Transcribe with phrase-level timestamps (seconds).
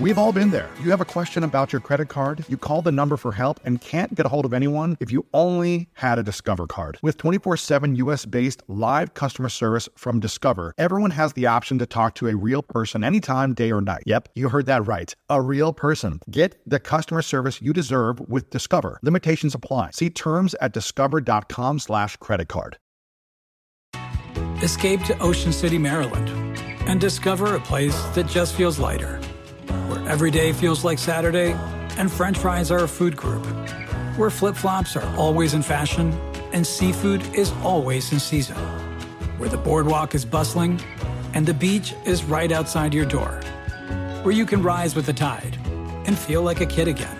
[0.00, 0.70] We've all been there.
[0.82, 3.82] You have a question about your credit card, you call the number for help and
[3.82, 6.96] can't get a hold of anyone if you only had a Discover card.
[7.02, 11.84] With 24 7 US based live customer service from Discover, everyone has the option to
[11.84, 14.04] talk to a real person anytime, day or night.
[14.06, 15.14] Yep, you heard that right.
[15.28, 16.20] A real person.
[16.30, 19.00] Get the customer service you deserve with Discover.
[19.02, 19.90] Limitations apply.
[19.90, 22.78] See terms at discover.com slash credit card.
[24.62, 26.30] Escape to Ocean City, Maryland,
[26.86, 29.20] and discover a place that just feels lighter
[30.10, 31.52] every day feels like Saturday
[31.96, 33.46] and french fries are a food group,
[34.16, 36.12] where flip flops are always in fashion
[36.52, 38.56] and seafood is always in season,
[39.38, 40.80] where the boardwalk is bustling
[41.32, 43.40] and the beach is right outside your door,
[44.24, 45.56] where you can rise with the tide
[46.06, 47.16] and feel like a kid again.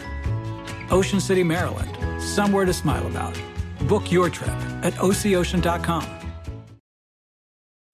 [0.90, 3.40] Ocean City, Maryland, somewhere to smile about.
[3.86, 6.19] Book your trip at OCOcean.com.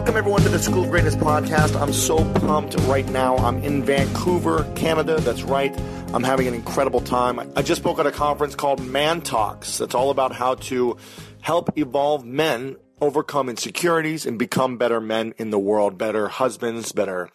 [0.00, 1.78] Welcome, everyone, to the School of Greatness podcast.
[1.78, 3.36] I'm so pumped right now.
[3.36, 5.20] I'm in Vancouver, Canada.
[5.20, 5.78] That's right.
[6.14, 7.38] I'm having an incredible time.
[7.54, 9.76] I just spoke at a conference called Man Talks.
[9.76, 10.96] That's all about how to
[11.42, 17.28] help evolve men overcome insecurities and become better men in the world, better husbands, better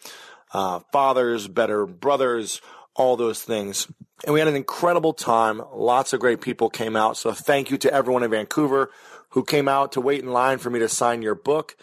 [0.52, 2.60] uh, fathers, better brothers,
[2.96, 3.86] all those things.
[4.24, 5.62] And we had an incredible time.
[5.72, 7.16] Lots of great people came out.
[7.16, 8.90] So thank you to everyone in Vancouver
[9.30, 11.76] who came out to wait in line for me to sign your book.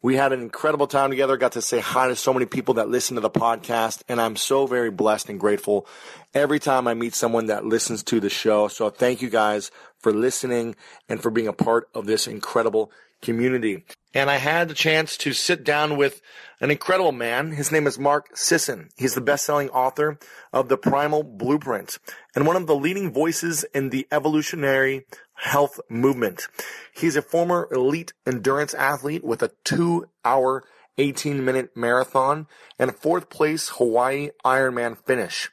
[0.00, 1.36] We had an incredible time together.
[1.36, 4.36] Got to say hi to so many people that listen to the podcast, and I'm
[4.36, 5.88] so very blessed and grateful
[6.32, 8.68] every time I meet someone that listens to the show.
[8.68, 10.76] So thank you guys for listening
[11.08, 12.92] and for being a part of this incredible
[13.22, 13.84] community.
[14.14, 16.22] And I had the chance to sit down with
[16.60, 17.50] an incredible man.
[17.50, 18.90] His name is Mark Sisson.
[18.96, 20.18] He's the best-selling author
[20.52, 21.98] of The Primal Blueprint
[22.36, 25.06] and one of the leading voices in the evolutionary
[25.38, 26.48] health movement.
[26.92, 30.64] He's a former elite endurance athlete with a two hour,
[30.98, 32.46] 18 minute marathon
[32.78, 35.50] and a fourth place Hawaii Ironman finish.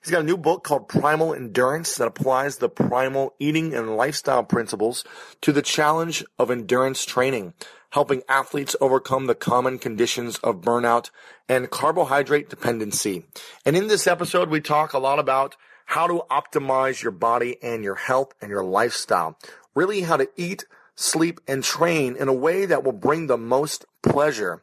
[0.00, 4.44] He's got a new book called Primal Endurance that applies the primal eating and lifestyle
[4.44, 5.02] principles
[5.40, 7.54] to the challenge of endurance training,
[7.90, 11.08] helping athletes overcome the common conditions of burnout
[11.48, 13.24] and carbohydrate dependency.
[13.64, 17.84] And in this episode, we talk a lot about how to optimize your body and
[17.84, 19.38] your health and your lifestyle.
[19.74, 20.64] Really how to eat,
[20.94, 24.62] sleep, and train in a way that will bring the most pleasure.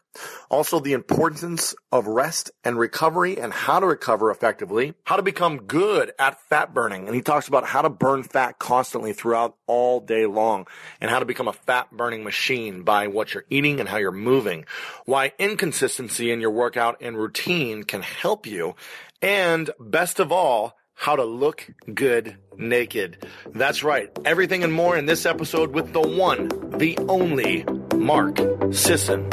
[0.50, 5.64] Also the importance of rest and recovery and how to recover effectively, how to become
[5.64, 7.08] good at fat burning.
[7.08, 10.68] And he talks about how to burn fat constantly throughout all day long
[11.00, 14.12] and how to become a fat burning machine by what you're eating and how you're
[14.12, 14.66] moving.
[15.06, 18.76] Why inconsistency in your workout and routine can help you.
[19.22, 23.26] And best of all, how to look good naked.
[23.48, 24.08] That's right.
[24.24, 26.48] Everything and more in this episode with the one,
[26.78, 28.38] the only Mark
[28.72, 29.28] Sisson.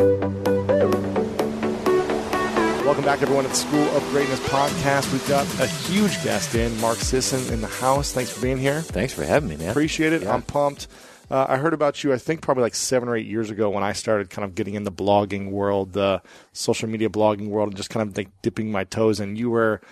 [2.86, 5.12] Welcome back, everyone, to the School of Greatness podcast.
[5.12, 8.12] We've got a huge guest in, Mark Sisson, in the house.
[8.14, 8.80] Thanks for being here.
[8.80, 9.68] Thanks for having me, man.
[9.68, 10.22] Appreciate it.
[10.22, 10.32] Yeah.
[10.32, 10.88] I'm pumped.
[11.30, 13.82] Uh, I heard about you, I think, probably like seven or eight years ago when
[13.82, 16.22] I started kind of getting in the blogging world, the
[16.54, 19.36] social media blogging world, and just kind of like dipping my toes in.
[19.36, 19.82] You were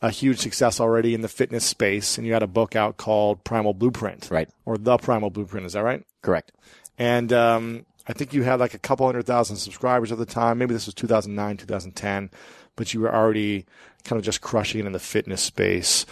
[0.00, 3.42] a huge success already in the fitness space, and you had a book out called
[3.44, 4.48] Primal Blueprint, Right.
[4.64, 5.66] Or The Primal Blueprint.
[5.66, 6.04] Is that right?
[6.22, 6.52] Correct.
[6.96, 10.58] And um, I think you had like a couple hundred thousand subscribers at the time.
[10.58, 12.30] Maybe this was 2009, 2010,
[12.76, 13.66] but you were already
[14.04, 16.06] kind of just crushing it in the fitness space,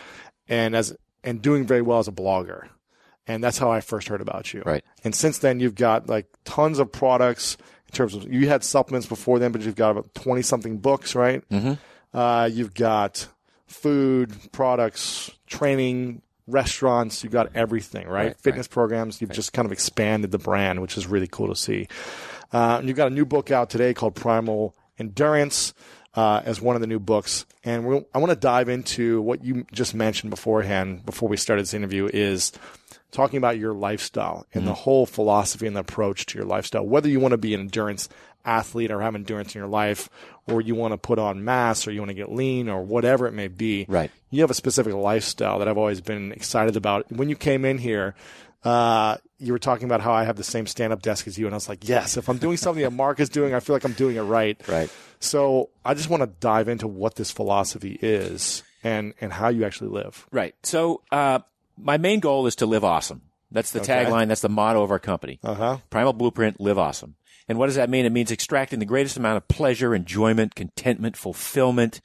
[0.48, 2.68] and as and doing very well as a blogger.
[3.28, 4.62] And that's how I first heard about you.
[4.64, 4.84] Right.
[5.02, 7.56] And since then, you've got like tons of products
[7.88, 11.16] in terms of you had supplements before then, but you've got about 20 something books,
[11.16, 11.48] right?
[11.48, 12.16] Mm-hmm.
[12.16, 13.26] Uh, you've got
[13.76, 18.28] food, products, training, restaurants, you've got everything, right?
[18.28, 21.56] Right, Fitness programs, you've just kind of expanded the brand, which is really cool to
[21.56, 21.88] see.
[22.52, 25.74] Uh, and you've got a new book out today called Primal Endurance
[26.14, 27.44] uh, as one of the new books.
[27.64, 31.62] And we're, I want to dive into what you just mentioned beforehand, before we started
[31.62, 32.52] this interview, is
[33.10, 36.86] talking about your lifestyle and the whole philosophy and the approach to your lifestyle.
[36.86, 38.08] Whether you want to be an endurance
[38.46, 40.08] athlete or have endurance in your life,
[40.46, 43.26] or you want to put on mass, or you want to get lean, or whatever
[43.26, 43.84] it may be.
[43.88, 44.10] Right.
[44.30, 47.10] You have a specific lifestyle that I've always been excited about.
[47.12, 48.14] When you came in here,
[48.64, 51.54] uh, you were talking about how I have the same stand-up desk as you, and
[51.54, 53.84] I was like, yes, if I'm doing something that Mark is doing, I feel like
[53.84, 54.60] I'm doing it right.
[54.68, 54.90] Right.
[55.20, 59.64] So I just want to dive into what this philosophy is and and how you
[59.64, 60.26] actually live.
[60.30, 60.54] Right.
[60.62, 61.40] So, uh,
[61.78, 63.22] my main goal is to live awesome.
[63.50, 64.04] That's the Okay.
[64.04, 64.28] tagline.
[64.28, 65.38] That's the motto of our company.
[65.44, 65.76] Uh huh.
[65.90, 67.14] Primal Blueprint, live awesome.
[67.48, 68.04] And what does that mean?
[68.06, 72.00] It means extracting the greatest amount of pleasure, enjoyment, contentment, fulfillment,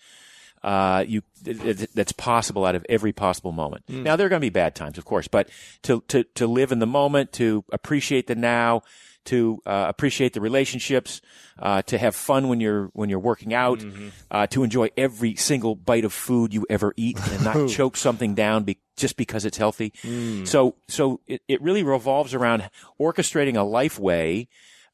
[0.64, 3.84] uh, you, that's possible out of every possible moment.
[3.90, 5.50] Now, there are going to be bad times, of course, but
[5.84, 8.84] to, to, to live in the moment, to appreciate the now,
[9.26, 11.22] to uh, appreciate the relationships,
[11.58, 13.84] uh, to have fun when you're when you're working out,
[14.32, 18.34] uh, to enjoy every single bite of food you ever eat, and not choke something
[18.36, 19.94] down be- just because it's healthy.
[20.46, 24.48] So so it, it really revolves around orchestrating a life way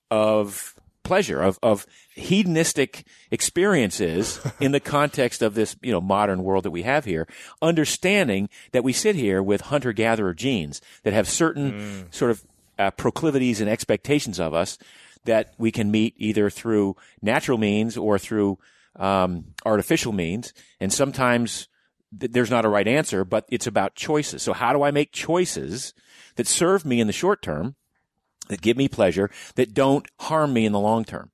[0.09, 6.65] of pleasure of of hedonistic experiences in the context of this you know modern world
[6.65, 7.25] that we have here
[7.61, 12.43] understanding that we sit here with hunter gatherer genes that have certain sort of
[12.77, 14.77] uh, proclivities and expectations of us
[15.25, 18.57] that we can meet either through natural means or through
[18.95, 20.53] um, artificial means.
[20.79, 21.67] And sometimes
[22.17, 24.41] th- there's not a right answer but it's about choices.
[24.41, 25.93] So how do i make choices
[26.35, 27.75] that serve me in the short term
[28.49, 31.31] that give me pleasure that don't harm me in the long term.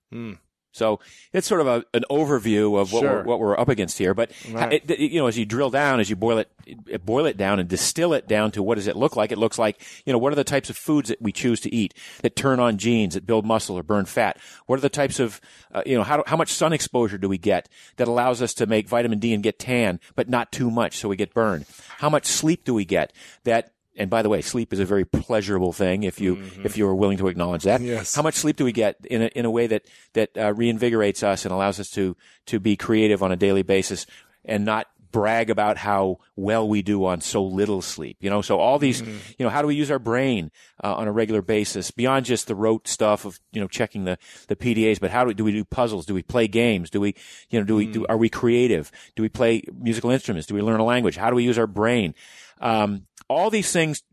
[0.76, 1.00] So
[1.34, 3.18] it's sort of a, an overview of what, Sure.
[3.18, 4.16] we're, what we're up against here.
[4.16, 4.74] But Right.
[4.74, 6.50] it, it- you know, as you drill down, as you boil it,
[6.88, 9.32] it, boil it down and distill it down to what does it look like?
[9.32, 11.76] It looks like you know what are the types of foods that we choose to
[11.76, 11.94] eat
[12.24, 14.40] that turn on genes that build muscle or burn fat?
[14.66, 15.40] What are the types of
[15.76, 18.66] uh, you know how how much sun exposure do we get that allows us to
[18.66, 21.66] make vitamin D and get tan, but not too much so we get burned?
[22.00, 23.14] How much sleep do we get
[23.44, 26.88] that and by the way, sleep is a very pleasurable thing if you if you
[26.88, 27.82] are willing to acknowledge that.
[27.82, 28.16] Yes.
[28.16, 31.24] How much sleep do we get in a, in a way that that uh, reinvigorates
[31.24, 32.16] us and allows us to
[32.48, 34.06] to be creative on a daily basis
[34.46, 38.18] and not brag about how well we do on so little sleep.
[38.20, 40.52] You know, so all these, you know, how do we use our brain
[40.84, 44.18] uh, on a regular basis beyond just the rote stuff of you know checking the
[44.50, 46.06] the PDAs, but how do we, do we do puzzles?
[46.06, 46.90] Do we play games?
[46.90, 47.16] Do we
[47.50, 48.92] you know do we do are we creative?
[49.16, 50.48] Do we play musical instruments?
[50.48, 51.16] Do we learn a language?
[51.16, 52.16] How do we use our brain?
[52.60, 54.04] Um, all these things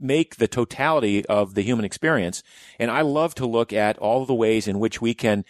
[0.00, 2.42] make the totality of the human experience.
[2.78, 5.44] And I love to look at all the ways in which we can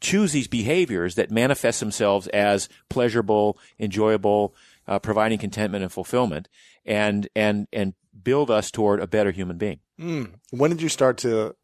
[0.00, 4.54] choose these behaviors that manifest themselves as pleasurable, enjoyable,
[4.86, 6.48] uh, providing contentment and fulfillment,
[6.84, 9.80] and and and build us toward a better human being.
[10.50, 11.56] When did you start to,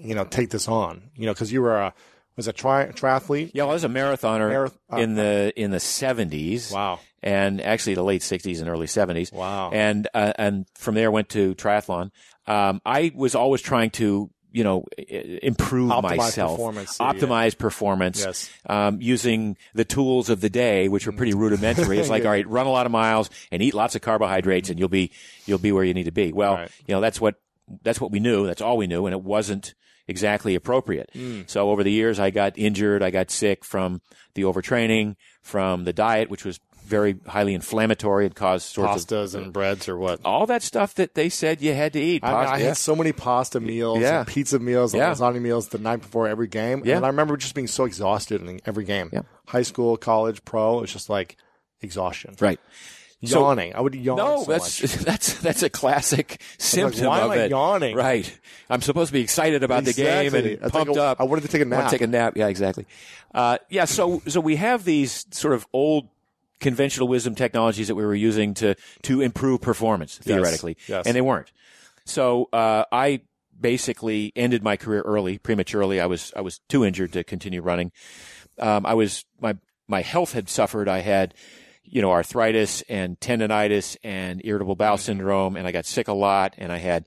[0.00, 1.10] you know, take this on?
[1.14, 1.94] You know, because you were a
[2.40, 3.50] was a tri- triathlete.
[3.54, 6.72] Yeah, well, I was a marathoner Marath- uh, in the in the seventies.
[6.72, 7.00] Wow.
[7.22, 9.32] and actually the late '60s and early '70s.
[9.32, 9.70] Wow.
[9.72, 12.10] And uh, and from there went to triathlon.
[12.46, 17.12] Um, I was always trying to you know improve Optimize myself, performance, yeah.
[17.12, 18.24] optimize performance.
[18.24, 18.50] Yes.
[18.66, 21.98] Um, using the tools of the day, which were pretty rudimentary.
[21.98, 24.78] It's like, all right, run a lot of miles and eat lots of carbohydrates, and
[24.78, 25.12] you'll be
[25.46, 26.32] you'll be where you need to be.
[26.32, 26.70] Well, Right.
[26.86, 27.36] you know that's what
[27.82, 28.46] that's what we knew.
[28.46, 29.74] That's all we knew, and it wasn't
[30.10, 31.08] exactly appropriate.
[31.14, 31.42] Hmm.
[31.46, 33.02] So over the years, I got injured.
[33.02, 34.02] I got sick from
[34.34, 39.42] the overtraining, from the diet, which was very highly inflammatory and caused sorts Pastas of
[39.44, 40.18] and breads or what?
[40.24, 42.24] all that stuff that they said you had to eat.
[42.24, 44.18] I, mean, I Pasta- had so many pasta meals, Yeah.
[44.18, 45.12] and pizza meals, Yeah.
[45.12, 46.82] lasagna meals the night before every game.
[46.84, 46.96] Yeah.
[46.96, 49.08] And I remember just being so exhausted in every game.
[49.12, 49.20] Yeah.
[49.46, 51.36] High school, college, pro, it was just like
[51.80, 52.34] exhaustion.
[52.40, 52.58] right.
[53.24, 53.74] So- Yawning.
[53.74, 54.92] I would yawn No, so that's much.
[55.04, 57.50] that's that's a classic symptom why am of I it.
[57.50, 57.94] yawning?
[57.96, 58.38] Right.
[58.70, 61.20] I'm supposed to be excited about the game and It's pumped a- up.
[61.20, 61.90] I wanted to take a I want nap.
[61.90, 62.36] to take a nap.
[62.36, 62.86] Yeah, exactly.
[63.34, 63.84] Uh, yeah.
[63.84, 66.08] So so we have these sort of old
[66.60, 71.06] conventional wisdom technologies that we were using to to improve performance theoretically, Yes.
[71.06, 71.52] and they weren't.
[72.06, 73.20] So uh, I
[73.60, 76.00] basically ended my career early, prematurely.
[76.00, 77.92] I was I was too injured to continue running.
[78.58, 79.56] Um, I was my
[79.88, 80.88] my health had suffered.
[80.88, 81.34] I had
[81.84, 86.54] you know arthritis and tendonitis and irritable bowel syndrome, and I got sick a lot,
[86.58, 87.06] and I had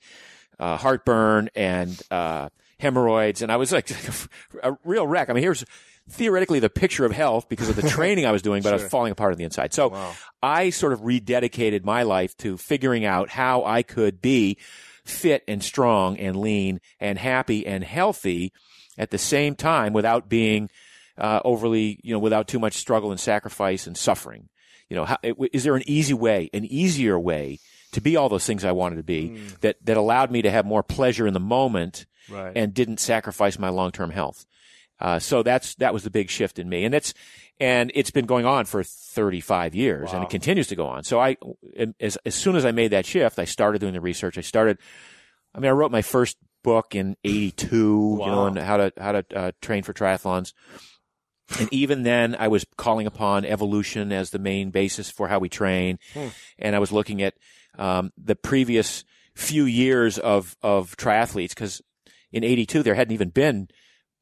[0.60, 2.50] uh, heartburn and uh,
[2.80, 3.90] hemorrhoids, and I was like
[4.64, 5.30] a real wreck.
[5.30, 5.64] I mean, here's
[6.10, 8.84] theoretically the picture of health because of the training I was doing, but I was
[8.90, 9.74] falling apart on the inside.
[9.74, 9.90] So
[10.42, 14.58] I sort of rededicated my life to figuring out how I could be
[15.06, 18.52] fit and strong and lean and happy and healthy
[18.98, 20.70] at the same time without being
[21.18, 24.50] uh, overly, you know, without too much struggle and sacrifice and suffering.
[24.94, 25.18] You know, how,
[25.52, 27.58] is there an easy way, an easier way
[27.94, 29.60] to be all those things I wanted to be Mm.
[29.62, 32.54] that, that allowed me to have more pleasure in the moment Right.
[32.56, 34.46] and didn't sacrifice my long-term health.
[35.00, 36.86] Uh, so that's, that was the big shift in me.
[36.86, 37.14] And it's,
[37.60, 41.04] and it's been going on for 35 years and it continues to go on.
[41.04, 41.38] So I,
[42.00, 44.38] as, as soon as I made that shift, I started doing the research.
[44.38, 44.78] I started,
[45.56, 49.12] I mean, I wrote my first book in 82, you know, on how to, how
[49.14, 50.54] to, uh, train for triathlons.
[51.60, 55.50] And even then, I was calling upon evolution as the main basis for how we
[55.50, 56.00] train.
[56.58, 57.36] And I was looking at
[57.78, 59.04] um, the previous
[59.36, 61.82] few years of, of triathletes because
[62.32, 63.68] in 82, there hadn't even been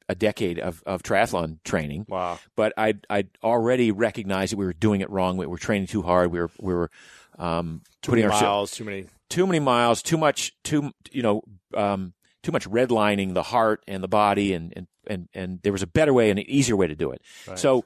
[0.10, 2.06] a decade of, of triathlon training.
[2.10, 2.40] Wow.
[2.56, 5.38] But I'd, I'd already recognized that we were doing it wrong.
[5.38, 6.32] We were training too hard.
[6.32, 6.92] We were, we were
[7.40, 9.06] um, Too many ourselves miles, too many.
[9.30, 14.04] too many miles, too much, too you know, um, too much redlining the heart and
[14.04, 16.88] the body, and and and and there was a better way and an easier way
[16.88, 17.22] to do it.
[17.48, 17.60] Right.
[17.60, 17.86] So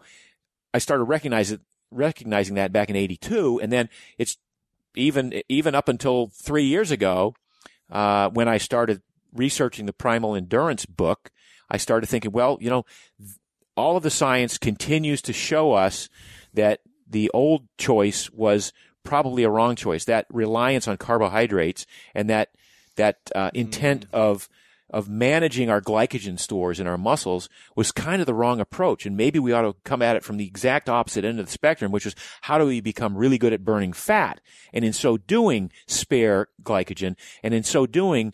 [0.74, 1.59] I started recognizing
[1.91, 4.38] recognizing that back in '82, and then it's
[4.95, 7.35] even even up until three years ago
[7.91, 9.01] uh, when I started
[9.33, 11.31] researching the Primal Endurance book.
[11.69, 12.85] I started thinking, well, you know,
[13.75, 16.09] all of the science continues to show us
[16.53, 18.71] that the old choice was
[19.03, 20.05] probably a wrong choice.
[20.05, 22.50] That reliance on carbohydrates and that
[22.95, 24.49] that uh, intent of
[24.91, 29.05] of managing our glycogen stores in our muscles was kind of the wrong approach.
[29.05, 31.51] And maybe we ought to come at it from the exact opposite end of the
[31.51, 34.39] spectrum, which is how do we become really good at burning fat?
[34.73, 37.15] And in so doing, spare glycogen.
[37.43, 38.33] And in so doing,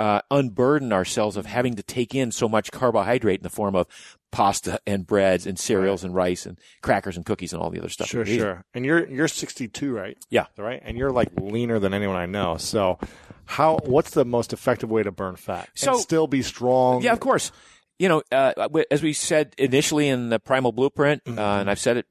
[0.00, 3.86] uh, unburden ourselves of having to take in so much carbohydrate in the form of
[4.32, 7.88] pasta and breads and cereals and rice and crackers and cookies and all the other
[7.88, 8.08] stuff.
[8.08, 8.64] Sure, sure.
[8.74, 10.16] And you're you're 62, right?
[10.30, 10.46] Yeah.
[10.56, 10.80] Right.
[10.84, 12.56] And you're like leaner than anyone I know.
[12.56, 12.98] So,
[13.46, 13.78] how?
[13.84, 17.02] What's the most effective way to burn fat So- and still be strong?
[17.02, 17.50] Yeah, of course.
[17.98, 21.38] You know, uh, as we said initially in the Primal Blueprint, Mm-hmm.
[21.38, 22.06] uh, and I've said it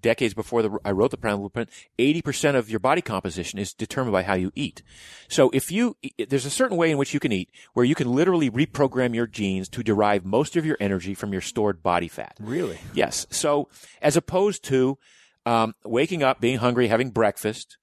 [0.00, 4.12] decades before the, I wrote the Primal Blueprint, 80% of your body composition is determined
[4.12, 4.82] by how you eat.
[5.28, 5.96] So if you,
[6.28, 9.26] there's a certain way in which you can eat where you can literally reprogram your
[9.26, 12.36] genes to derive most of your energy from your stored body fat.
[12.40, 12.78] Really?
[12.94, 13.26] Yes.
[13.30, 13.68] So
[14.02, 14.98] as opposed to
[15.44, 17.78] um, waking up, being hungry, having breakfast,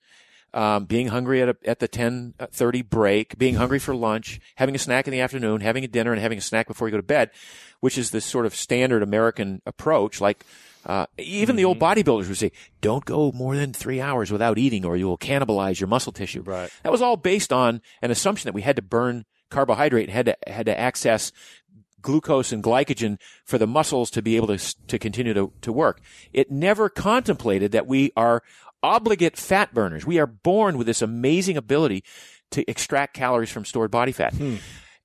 [0.54, 4.80] um, being hungry at, a, at the 10:30 break, being hungry for lunch, having a
[4.80, 7.04] snack in the afternoon, having a dinner, and having a snack before you go to
[7.04, 7.32] bed,
[7.80, 10.22] which is this sort of standard American approach.
[10.22, 10.46] Like
[10.86, 14.86] uh, even the old bodybuilders would say, "Don't go more than three hours without eating,
[14.86, 16.70] or you will cannibalize your muscle tissue." Right.
[16.84, 20.38] That was all based on an assumption that we had to burn carbohydrate, had to
[20.48, 21.32] had to access
[22.02, 26.02] glucose and glycogen for the muscles to be able to to continue to, to work.
[26.34, 28.44] It never contemplated that we are
[28.84, 30.06] obligate fat burners.
[30.06, 32.04] We are born with this amazing ability
[32.52, 34.34] to extract calories from stored body fat.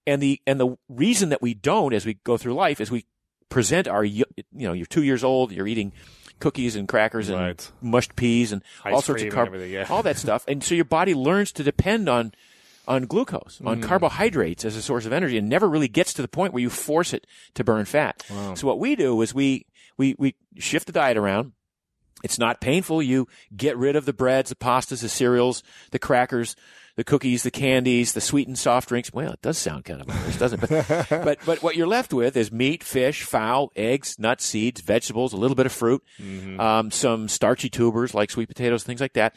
[0.07, 3.07] And the and the reason that we don't as we go through life is we
[3.49, 5.93] present our you know, you're 2 years old, you're eating
[6.41, 7.73] cookies and crackers and Right.
[7.81, 9.87] mushed peas and Ice all sorts of carb yeah.
[9.91, 10.45] all that stuff.
[10.47, 12.33] And so your body learns to depend on
[12.87, 16.29] on glucose, on carbohydrates as a source of energy, and never really gets to the
[16.29, 18.25] point where you force it to burn fat.
[18.55, 19.67] So what we do is we
[19.99, 21.53] we we shift the diet around.
[22.25, 23.03] It's not painful.
[23.03, 26.57] You get rid of the breads, the pastas, the cereals, the crackers,
[26.99, 29.13] the cookies, the candies, the sweetened soft drinks.
[29.13, 30.69] Well, it does sound kind of nice, doesn't it?
[30.69, 35.33] But, but but what you're left with is meat, fish, fowl, eggs, nuts, seeds, vegetables,
[35.33, 36.03] a little bit of fruit,
[36.59, 39.37] um, some starchy tubers like sweet potatoes, things like that.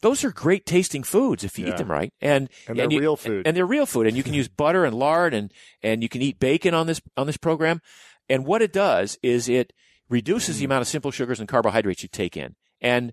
[0.00, 1.72] Those are great tasting foods if you Yeah.
[1.72, 3.46] eat them right, and And they're you- real food.
[3.48, 5.52] and they're real food, and you can use butter and lard, and
[5.82, 7.80] and you can eat bacon on this on this program.
[8.28, 9.72] And what it does is it
[10.08, 10.66] reduces the Mm.
[10.66, 13.12] amount of simple sugars and carbohydrates you take in, and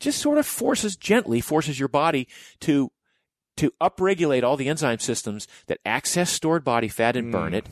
[0.00, 2.26] just sort of forces gently forces your body
[2.60, 2.90] to
[3.56, 7.32] to upregulate all the enzyme systems that access stored body fat and Mm.
[7.32, 7.66] burn it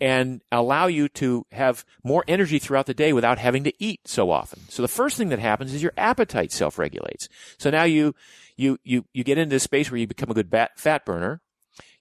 [0.00, 4.30] and allow you to have more energy throughout the day without having to eat so
[4.30, 4.60] often.
[4.68, 7.28] So the first thing that happens is your appetite self-regulates.
[7.58, 8.14] So now you
[8.56, 11.40] you you you get into this space where you become a good bat, fat burner.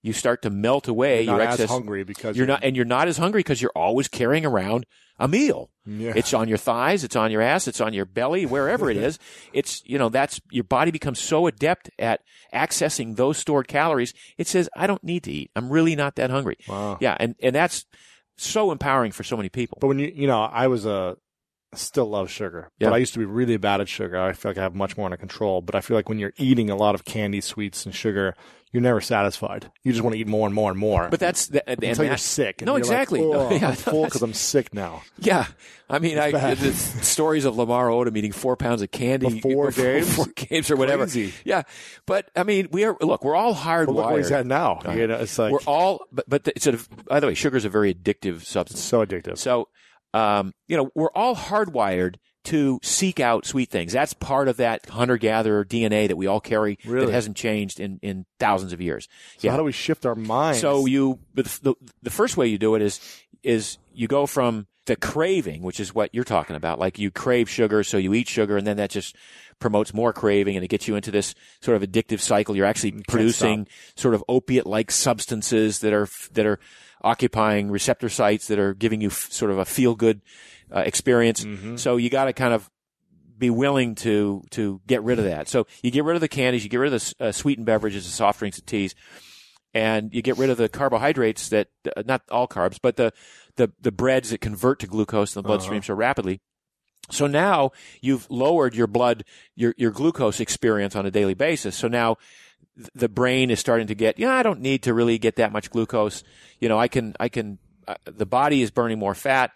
[0.04, 2.76] You start to melt away You're Not your as excess hungry because you're not and
[2.76, 4.86] you're not as hungry because you're always carrying around
[5.20, 5.70] a meal.
[5.86, 6.14] Yeah.
[6.16, 9.20] It's on your thighs, it's on your ass, it's on your belly, wherever it is.
[9.54, 12.22] It's you know that's your body becomes so adept at
[12.54, 14.14] accessing those stored calories.
[14.38, 15.52] It says I don't need to eat.
[15.56, 16.58] I'm really not that hungry.
[16.68, 16.98] Wow.
[17.00, 17.86] Yeah, and and that's
[18.38, 19.78] so empowering for so many people.
[19.82, 21.18] But when you, you know, I was a,
[21.74, 22.90] still love sugar, Yeah.
[22.90, 24.20] but I used to be really bad at sugar.
[24.20, 25.62] I feel like I have much more under control.
[25.62, 28.36] But I feel like when you're eating a lot of candy, sweets, and sugar,
[28.74, 29.70] you're never satisfied.
[29.84, 31.10] You just want to eat more and more and more.
[31.10, 32.62] But that's the, and until you're that- sick.
[32.62, 33.20] and No, you're like, exactly.
[33.22, 35.02] "Oh, Yeah, I'm full because I'm sick now.
[35.18, 35.46] Yeah,
[35.90, 40.08] I mean, I the stories of Lamar Odom eating four pounds of candy Before games?
[40.08, 41.04] before games or whatever.
[41.04, 41.34] Crazy.
[41.44, 41.64] Yeah,
[42.06, 43.88] but I mean, we are look, we're all hardwired.
[43.88, 44.80] But look what he's had now.
[44.94, 46.78] You know, it's like we're all, but but it's a.
[47.08, 48.82] By the way, sugar is a very addictive substance.
[48.82, 49.38] so addictive.
[49.38, 49.68] So,
[50.14, 53.94] um, you know, we're all hardwired to seek out sweet things.
[53.94, 57.06] That's part of that hunter gatherer DNA that we all carry Really?
[57.06, 59.08] that hasn't changed in, in thousands of years.
[59.38, 60.60] So how do we shift our minds?
[60.60, 63.00] So you, but the, the first way you do it is,
[63.44, 66.80] is you go from the craving, which is what you're talking about.
[66.80, 69.16] Like you crave sugar, so you eat sugar, and then that just
[69.60, 72.56] promotes more craving, and it gets you into this sort of addictive cycle.
[72.56, 76.60] You're actually producing sort of opiate-like substances that are that are
[77.04, 80.22] occupying receptor sites that are giving you f- sort of a feel-good
[80.76, 81.46] uh, experience.
[81.78, 82.70] So you got to kind of
[83.38, 85.48] be willing to to get rid of that.
[85.48, 88.06] So you get rid of the candies, you get rid of the uh, sweetened beverages,
[88.06, 88.94] the soft drinks, and teas,
[89.74, 93.12] and you get rid of the carbohydrates that uh, not all carbs, but the
[93.56, 96.40] the the breads that convert to glucose in the bloodstream so rapidly.
[97.10, 99.24] So now you've lowered your blood
[99.56, 101.76] your your glucose experience on a daily basis.
[101.76, 102.18] So now
[102.96, 105.52] the brain is starting to get, you know, I don't need to really get that
[105.52, 106.24] much glucose.
[106.60, 109.52] You know, I can I can uh, the body is burning more fat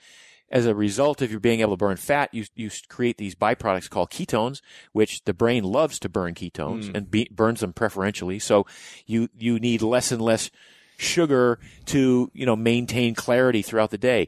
[0.50, 3.90] as a result of you being able to burn fat, you you create these byproducts
[3.90, 8.40] called ketones, which the brain loves to burn ketones and be, burns them preferentially.
[8.40, 8.66] So
[9.06, 10.52] you you need less and less
[10.98, 14.28] sugar to you know maintain clarity throughout the day.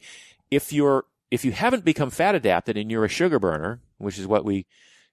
[0.50, 4.26] If you're if you haven't become fat adapted and you're a sugar burner, which is
[4.26, 4.66] what we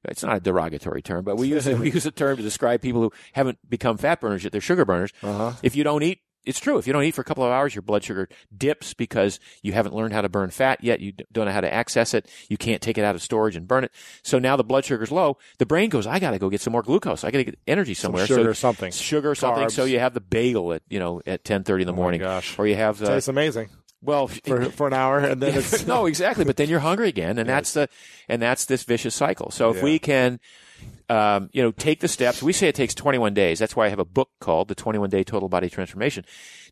[0.06, 3.00] it's not a derogatory term, but we use we use a term to describe people
[3.02, 4.52] who haven't become fat burners yet.
[4.52, 5.12] They're sugar burners.
[5.22, 5.52] Uh-huh.
[5.62, 6.78] If you don't eat, it's true.
[6.78, 9.72] If you don't eat for a couple of hours, your blood sugar dips because you
[9.72, 11.00] haven't learned how to burn fat yet.
[11.00, 12.28] You don't know how to access it.
[12.48, 13.92] You can't take it out of storage and burn it.
[14.22, 15.38] So now the blood sugar's low.
[15.58, 17.24] The brain goes, I got to go get some more glucose.
[17.24, 18.26] I got to get energy somewhere.
[18.26, 18.92] sugar so, or something.
[18.92, 19.64] Sugar or something.
[19.64, 19.72] Carbs.
[19.72, 22.20] So you have the bagel at you know at ten thirty in the oh morning,
[22.20, 22.58] gosh.
[22.58, 23.70] or you have the Tastes amazing
[24.04, 26.44] well for for an hour, and then it's no, exactly.
[26.44, 27.88] But then you're hungry again, and that's the
[28.28, 29.50] and that's this vicious cycle.
[29.50, 30.40] So if we can,
[31.08, 32.42] um, you know, take the steps.
[32.42, 33.58] We say it takes 21 days.
[33.58, 36.24] That's why I have a book called the 21 Day Total Body Transformation.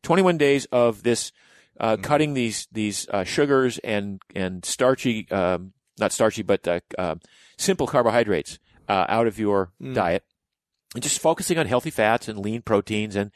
[0.03, 1.33] 21 days of this
[1.81, 2.03] uh, Mm-hmm.
[2.03, 7.15] cutting these these uh, sugars and and starchy, um, not starchy, but uh, uh,
[7.57, 8.59] simple carbohydrates
[8.89, 9.95] uh, out of your Mm.
[9.95, 10.23] diet,
[10.95, 13.31] and just focusing on healthy fats and lean proteins and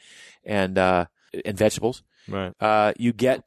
[0.45, 1.05] and uh,
[1.45, 2.53] and vegetables right.
[2.61, 3.43] uh, you get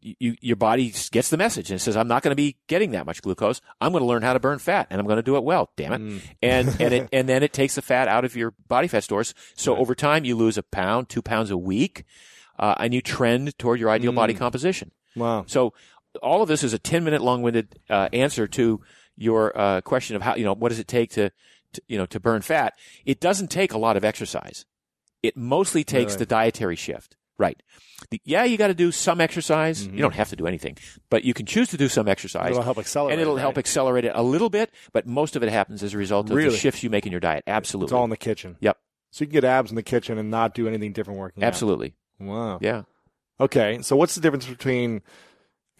[0.00, 2.90] you your body gets the message and it says I'm not going to be getting
[2.92, 3.60] that much glucose.
[3.80, 5.70] I'm going to learn how to burn fat and I'm going to do it well.
[5.76, 6.22] Damn it!
[6.42, 9.34] And and it and then it takes the fat out of your body fat stores.
[9.54, 12.04] So over time you lose a pound, two pounds a week,
[12.58, 14.90] uh, and you trend toward your ideal body composition.
[15.14, 15.44] Wow.
[15.46, 15.72] So
[16.22, 18.80] all of this is a 10 minute long winded uh, answer to
[19.16, 21.30] your uh, question of how you know what does it take to,
[21.74, 22.74] to you know to burn fat.
[23.04, 24.64] It doesn't take a lot of exercise.
[25.22, 26.18] It mostly takes Really?
[26.18, 27.16] the dietary shift.
[27.42, 27.60] Right.
[28.10, 29.82] The, yeah, you got to do some exercise.
[29.82, 30.00] You mm-hmm.
[30.00, 30.76] don't have to do anything,
[31.10, 32.52] but you can choose to do some exercise.
[32.52, 34.70] It'll help accelerate and it'll it, help accelerate it a little bit.
[34.92, 36.50] But most of it happens as a result of Really?
[36.50, 37.42] the shifts you make in your diet.
[37.48, 37.86] Absolutely.
[37.86, 38.56] It's all in the kitchen.
[38.60, 38.78] Yep.
[39.10, 41.42] So you can get abs in the kitchen and not do anything different working.
[41.42, 41.48] out.
[41.48, 41.94] Absolutely.
[42.20, 42.58] Wow.
[42.60, 42.82] Yeah.
[43.40, 43.82] Okay.
[43.82, 45.02] So what's the difference between?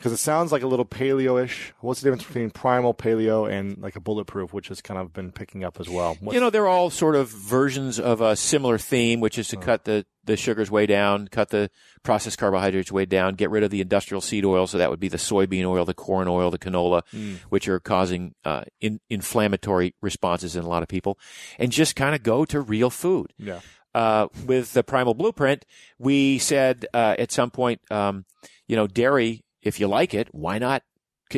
[0.02, 1.72] Because it sounds like a little paleo-ish.
[1.78, 5.30] What's the difference between primal paleo and like a bulletproof, which has kind of been
[5.30, 6.16] picking up as well?
[6.20, 9.56] What's- You know, they're all sort of versions of a similar theme, which is to
[9.56, 11.70] cut the, the sugars way down, cut the
[12.02, 14.66] processed carbohydrates way down, get rid of the industrial seed oil.
[14.66, 17.02] So that would be the soybean oil, the corn oil, the canola,
[17.50, 21.16] which are causing uh, in, inflammatory responses in a lot of people,
[21.60, 23.32] and just kind of go to real food.
[23.38, 23.60] yeah.
[23.94, 25.66] Uh, with the primal blueprint,
[25.98, 28.24] we said uh, at some point, um,
[28.66, 30.82] you know, dairy, if you like it, why not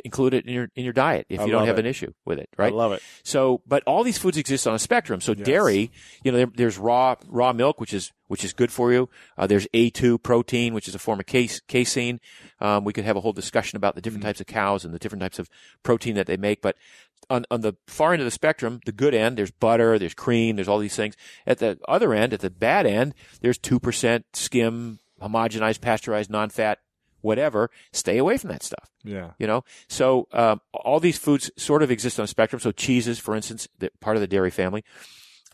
[0.05, 1.85] include it in your in your diet if I you don't have it.
[1.85, 2.73] an issue with it, right?
[2.73, 3.03] I love it.
[3.23, 5.21] So, but all these foods exist on a spectrum.
[5.21, 8.93] So dairy, you know, there, there's raw raw milk, which is which is good for
[8.93, 9.09] you.
[9.37, 12.21] Uh, there's A2 protein, which is a form of case, casein.
[12.61, 14.99] Um, we could have a whole discussion about the different types of cows and the
[14.99, 15.49] different types of
[15.83, 16.63] protein that they make.
[16.63, 16.77] But
[17.31, 20.57] on on the far end of the spectrum, the good end, there's butter, there's cream,
[20.57, 21.17] there's all these things.
[21.47, 26.79] At the other end, at the bad end, there's two percent skim, homogenized, pasteurized, non-fat,
[27.25, 27.71] whatever.
[27.93, 29.31] Stay away from that stuff Yeah.
[29.39, 33.19] you know so um, all these foods sort of exist on a spectrum so cheeses
[33.19, 33.67] for instance
[34.01, 34.85] part of the dairy family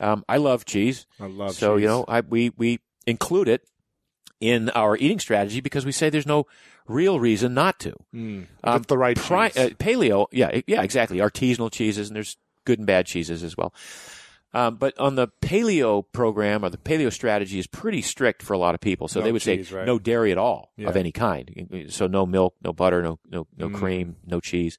[0.00, 1.52] um, i love cheese I love.
[1.54, 1.83] so cheese.
[1.83, 3.62] you know I, we we include it
[4.40, 6.46] in our eating strategy because we say there's no
[6.87, 8.46] real reason not to Mm.
[8.64, 12.87] Um, the right Pri- uh, paleo yeah yeah exactly artisanal cheeses and there's good and
[12.87, 13.72] bad cheeses as well
[14.52, 18.58] um, but on the paleo program or the paleo strategy is pretty strict for a
[18.58, 19.06] lot of people.
[19.08, 19.86] So No they would cheese, say right.
[19.86, 21.86] no dairy at all of any kind.
[21.90, 23.74] So no milk, no butter, no no no Mm.
[23.74, 24.78] cream, no cheese.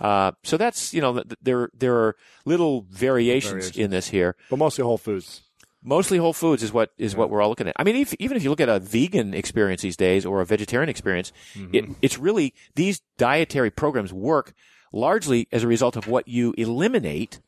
[0.00, 3.76] Uh, so that's you know there there are little variations, Variations.
[3.76, 4.36] in this here.
[4.50, 5.42] but mostly whole foods.
[5.84, 7.74] Mostly whole foods is what is what we're all looking at.
[7.76, 10.46] I mean, if, even if you look at a vegan experience these days or a
[10.46, 11.32] vegetarian experience,
[11.72, 14.54] it, it's really these dietary programs work
[14.92, 17.40] largely as a result of what you eliminate,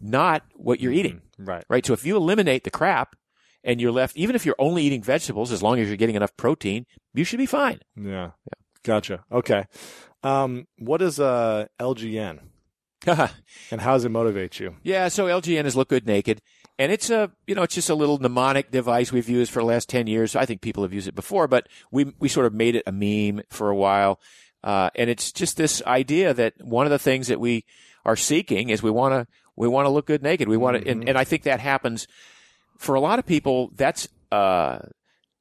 [0.00, 1.22] not what you're eating.
[1.38, 1.64] Right.
[1.68, 1.84] Right.
[1.84, 3.16] So if you eliminate the crap
[3.64, 6.36] and you're left, even if you're only eating vegetables, as long as you're getting enough
[6.36, 7.80] protein, you should be fine.
[7.96, 8.30] Yeah.
[8.46, 8.58] yeah.
[8.82, 9.24] Gotcha.
[9.30, 9.64] Okay.
[10.22, 12.40] Um, what is uh, LGN?
[13.06, 14.74] and how does it motivate you?
[14.82, 16.42] Yeah, so LGN is Look Good Naked,
[16.78, 19.66] and it's a you know it's just a little mnemonic device we've used for the
[19.66, 20.34] last ten years.
[20.34, 22.92] I think people have used it before, but we we sort of made it a
[22.92, 24.20] meme for a while,
[24.64, 27.64] uh, and it's just this idea that one of the things that we
[28.04, 30.48] are seeking is we want to we want to look good naked.
[30.48, 32.06] We want to, and, and I think that happens
[32.78, 33.70] for a lot of people.
[33.74, 34.78] That's uh,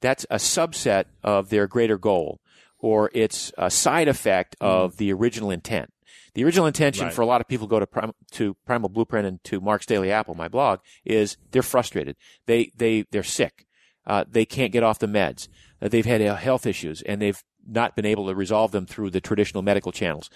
[0.01, 2.39] that's a subset of their greater goal,
[2.79, 5.91] or it's a side effect of the original intent.
[6.33, 7.13] The original intention Right.
[7.13, 10.11] for a lot of people go to Prim- to Primal Blueprint and to Mark's Daily
[10.11, 12.15] Apple, my blog, is they're frustrated.
[12.45, 13.65] They they they're sick.
[14.05, 15.47] Uh, they can't get off the meds.
[15.81, 19.09] Uh, they've had uh, health issues and they've not been able to resolve them through
[19.09, 20.29] the traditional medical channels.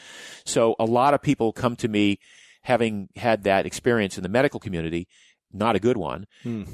[0.43, 2.19] So a lot of people come to me
[2.61, 5.07] having had that experience in the medical community,
[5.51, 6.27] not a good one.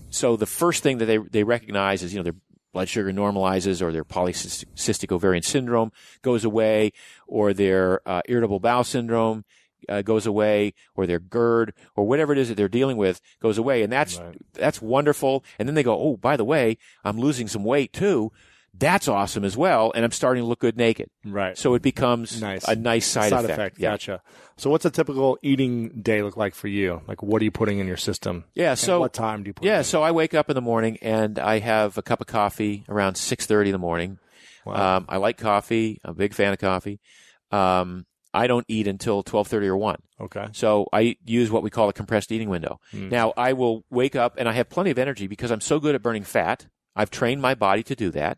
[0.10, 2.36] So the first thing that they they recognize is you know their
[2.74, 6.92] blood sugar normalizes, or their polycystic ovarian syndrome goes away,
[7.28, 9.46] or their uh, irritable bowel syndrome
[9.90, 13.58] uh, goes away, or their GERD, or whatever it is that they're dealing with goes
[13.58, 14.20] away, and that's
[14.54, 15.44] that's wonderful.
[15.58, 18.32] And then they go, oh, by the way, I'm losing some weight too.
[18.80, 21.10] That's awesome as well, and I'm starting to look good naked.
[21.26, 21.58] Right.
[21.58, 22.68] So it becomes Nice.
[22.68, 23.80] a nice side, effect.
[23.80, 23.92] Yeah.
[23.92, 24.22] Gotcha.
[24.56, 27.02] So, what's a typical eating day look like for you?
[27.08, 28.44] Like, what are you putting in your system?
[28.54, 29.66] Yeah, And so what time do you put?
[29.66, 32.84] Yeah, so I wake up in the morning and I have a cup of coffee
[32.88, 34.20] around six thirty in the morning.
[34.66, 36.00] Um, I like coffee.
[36.04, 37.00] I'm a big fan of coffee.
[37.52, 40.02] Um, I don't eat until twelve thirty or one.
[40.20, 40.48] okay.
[40.52, 42.80] So I use what we call a compressed eating window.
[42.94, 45.96] Now I will wake up and I have plenty of energy because I'm so good
[45.96, 46.68] at burning fat.
[46.96, 48.38] I've trained my body to do that.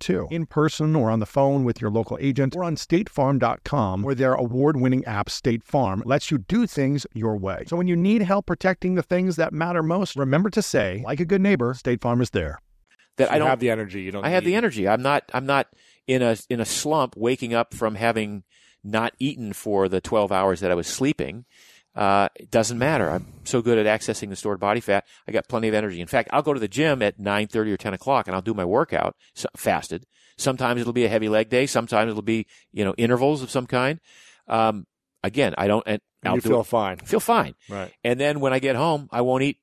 [0.00, 0.26] too.
[0.30, 4.34] In person or on the phone with your local agent or on statefarm.com, where their
[4.34, 7.64] award winning app, State Farm, lets you do things your way.
[7.66, 11.20] So when you need help protecting the things that matter most, remember to say, like
[11.20, 12.58] a good neighbor, State Farm is there.
[13.16, 14.02] That So I you don't have the energy.
[14.02, 14.24] You don't.
[14.24, 14.88] I have the energy.
[14.88, 15.30] I'm not.
[15.34, 15.68] I'm not
[16.06, 18.44] in a in a slump, waking up from having
[18.82, 21.44] not eaten for the 12 hours that I was sleeping.
[21.94, 23.10] Uh, it doesn't matter.
[23.10, 25.04] I'm so good at accessing the stored body fat.
[25.26, 26.00] I got plenty of energy.
[26.00, 28.54] In fact, I'll go to the gym at 9:30 or 10 o'clock, and I'll do
[28.54, 30.04] my workout so, fasted.
[30.38, 31.66] Sometimes it'll be a heavy leg day.
[31.66, 33.98] Sometimes it'll be you know intervals of some kind.
[34.46, 34.86] Um,
[35.24, 35.82] again, I don't.
[35.86, 36.96] And And I'll you feel it- fine.
[36.98, 37.54] feel fine.
[37.68, 37.92] Right.
[38.04, 39.58] And then when I get home, I won't eat.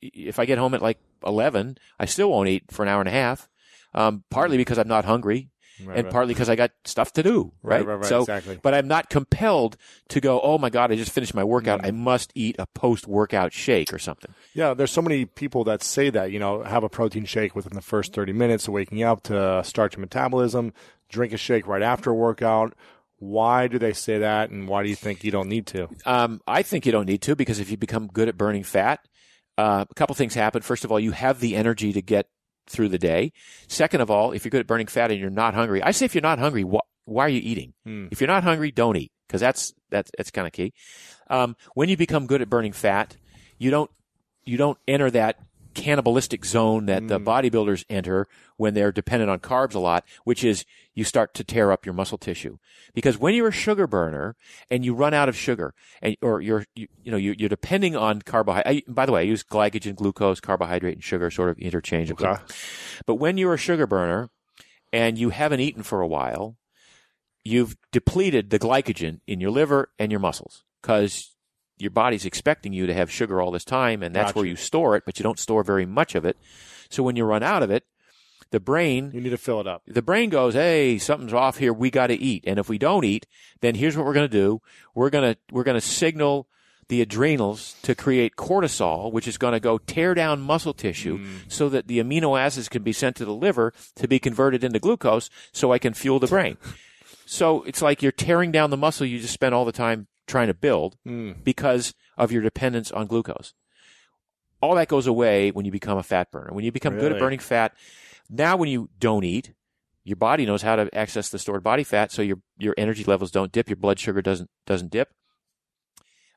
[0.00, 3.08] If I get home at like 11, I still won't eat for an hour and
[3.08, 3.48] a half.
[3.94, 5.50] Um, partly because I'm not hungry
[5.84, 6.12] Right, and right.
[6.12, 7.52] partly because I got stuff to do.
[7.62, 7.86] Right, Right.
[7.86, 8.58] right, right, So, exactly.
[8.62, 9.76] but I'm not compelled
[10.08, 11.84] to go, Oh my God, I just finished my workout.
[11.84, 14.32] I must eat a post workout shake or something.
[14.54, 17.74] Yeah, there's so many people that say that, you know, have a protein shake within
[17.74, 20.72] the first 30 minutes of waking up to start your metabolism,
[21.10, 22.74] drink a shake right after a workout.
[23.18, 25.88] Why do they say that, and why do you think you don't need to?
[26.04, 29.00] Um, I think you don't need to because if you become good at burning fat,
[29.56, 30.60] uh, a couple things happen.
[30.60, 32.28] First of all, you have the energy to get
[32.68, 33.32] through the day.
[33.68, 36.04] Second of all, if you're good at burning fat and you're not hungry, I say
[36.06, 37.72] if you're not hungry, wh- why are you eating?
[38.10, 40.72] If you're not hungry, don't eat because that's that's that's kind of key.
[41.30, 43.16] Um, when you become good at burning fat,
[43.58, 43.90] you don't
[44.44, 45.38] you don't enter that
[45.76, 47.28] cannibalistic zone that the hmm.
[47.28, 51.70] bodybuilders enter when they're dependent on carbs a lot, which is you start to tear
[51.70, 52.56] up your muscle tissue.
[52.94, 54.34] Because when you're a sugar burner
[54.70, 57.94] and you run out of sugar, and or you're you, you know you, you're depending
[57.94, 58.92] on carbohydrate.
[58.92, 62.26] By the way, I use glycogen, glucose, carbohydrate, and sugar sort of interchangeably.
[62.26, 62.42] Okay.
[63.06, 64.30] But when you're a sugar burner
[64.92, 66.56] and you haven't eaten for a while,
[67.44, 71.35] you've depleted the glycogen in your liver and your muscles because
[71.78, 74.38] your body's expecting you to have sugar all this time, and that's Gotcha.
[74.38, 76.36] where you store it, but you don't store very much of it.
[76.88, 77.84] So when you run out of it,
[78.50, 79.82] the brain You need to fill it up.
[79.86, 81.72] the brain goes, "Hey, something's off here.
[81.72, 83.26] We got to eat." And if we don't eat,
[83.60, 84.62] then here's what we're going to do.
[84.94, 86.46] We're going to we're going to signal
[86.88, 91.26] the adrenals to create cortisol, which is going to go tear down muscle tissue mm.
[91.48, 94.78] so that the amino acids can be sent to the liver to be converted into
[94.78, 96.56] glucose so I can fuel the brain.
[97.26, 100.48] so it's like you're tearing down the muscle you just spent all the time trying
[100.48, 100.96] to build
[101.44, 103.54] because of your dependence on glucose.
[104.62, 106.52] All that goes away when you become a fat burner.
[106.52, 107.74] When you become good at burning fat,
[108.30, 109.52] now when you don't eat,
[110.02, 113.30] your body knows how to access the stored body fat, so your your energy levels
[113.30, 115.12] don't dip, your blood sugar doesn't doesn't dip,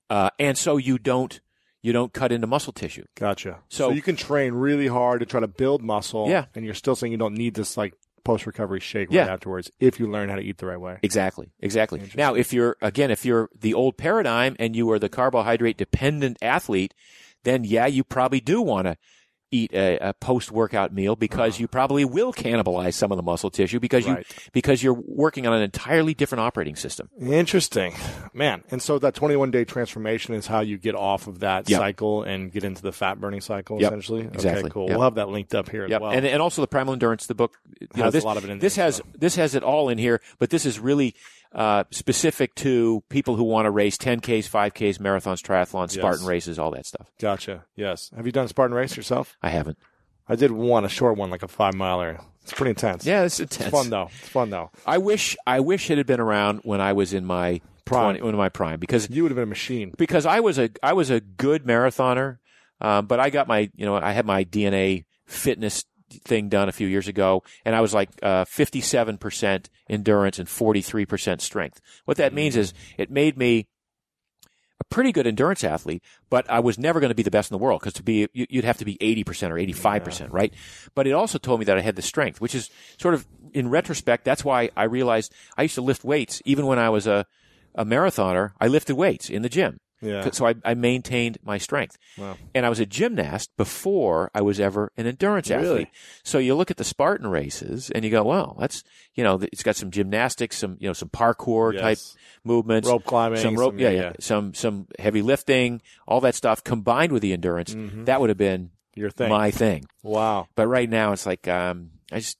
[0.09, 1.39] uh, and so you don't
[1.81, 3.05] you don't cut into muscle tissue.
[3.15, 3.59] Gotcha.
[3.69, 6.27] So, So- you can train really hard to try to build muscle.
[6.29, 6.45] Yeah.
[6.53, 9.21] And you're still saying you don't need this like post recovery shake Yeah.
[9.21, 10.97] right afterwards if you learn how to eat the right way.
[11.03, 12.01] Exactly, exactly.
[12.15, 16.37] Now, if you're again, if you're the old paradigm and you are the carbohydrate dependent
[16.41, 16.93] athlete,
[17.43, 18.97] then yeah, you probably do want to
[19.51, 23.49] eat a, a post workout meal because you probably will cannibalize some of the muscle
[23.49, 24.15] tissue because Uh-huh.
[24.15, 24.25] Right.
[24.29, 27.09] you because you're working on an entirely different operating system.
[27.19, 27.93] Interesting,
[28.33, 28.63] man.
[28.69, 31.79] And so that 21 day transformation is how you get off of that Yep.
[31.79, 33.91] cycle and get into the fat burning cycle, Yep.
[33.91, 34.21] essentially.
[34.21, 34.61] Exactly.
[34.63, 34.87] Okay, cool.
[34.87, 34.91] Yep.
[34.97, 35.91] We'll have that linked up here Yep.
[35.97, 36.11] as well.
[36.11, 37.57] And and also the primal endurance, the book.
[37.79, 39.03] You know, Has a lot of it in This there, has so.
[39.17, 41.15] this has it all in here, but this is really
[41.53, 46.71] uh, specific to people who want to race 10ks, 5ks, marathons, triathlons, Spartan races, all
[46.71, 47.11] that stuff.
[47.19, 47.65] gotcha.
[47.75, 48.11] Yes.
[48.15, 49.35] Have you done a Spartan race yourself?
[49.41, 49.77] I haven't.
[50.27, 52.19] I did one, a short one, like a five miler.
[52.43, 53.05] It's pretty intense.
[53.05, 53.61] Yeah, it's intense.
[53.67, 54.09] It's fun though.
[54.19, 54.71] It's fun though.
[54.85, 58.17] I wish I wish it had been around when I was in my Prime.
[58.17, 59.91] 20, in my prime because You would have been a machine.
[59.97, 62.37] because I was a I was a good marathoner,
[62.81, 66.73] um, but I got my you know I had my DNA fitness thing done a
[66.73, 71.81] few years ago, and I was like uh, 57% endurance and 43% strength.
[72.05, 73.67] What that means is it made me
[74.81, 77.55] a pretty good endurance athlete, but I was never going to be the best in
[77.55, 80.53] the world because to be you- you'd have to be 80% or 85%, right?
[80.95, 83.69] But it also told me that I had the strength, which is sort of in
[83.69, 87.25] retrospect that's why I realized I used to lift weights even when I was a
[87.75, 89.79] a marathoner, I lifted weights in the gym.
[90.01, 90.29] Yeah.
[90.31, 91.97] So I, I maintained my strength.
[92.55, 95.65] And I was a gymnast before I was ever an endurance Really?
[95.67, 95.87] athlete.
[96.23, 98.83] So you look at the Spartan races and you go, well, that's,
[99.15, 101.81] you know, it's got some gymnastics, some, you know, some parkour Yes.
[101.81, 101.97] type
[102.43, 102.87] movements.
[102.87, 104.11] Rope climbing, Some rope, some- yeah, yeah, yeah.
[104.19, 107.75] Some, some heavy lifting, all that stuff combined with the endurance.
[108.05, 109.29] That would have been Your thing.
[109.29, 109.85] my thing.
[110.03, 110.47] Wow.
[110.55, 112.37] But right now it's like, um, I just,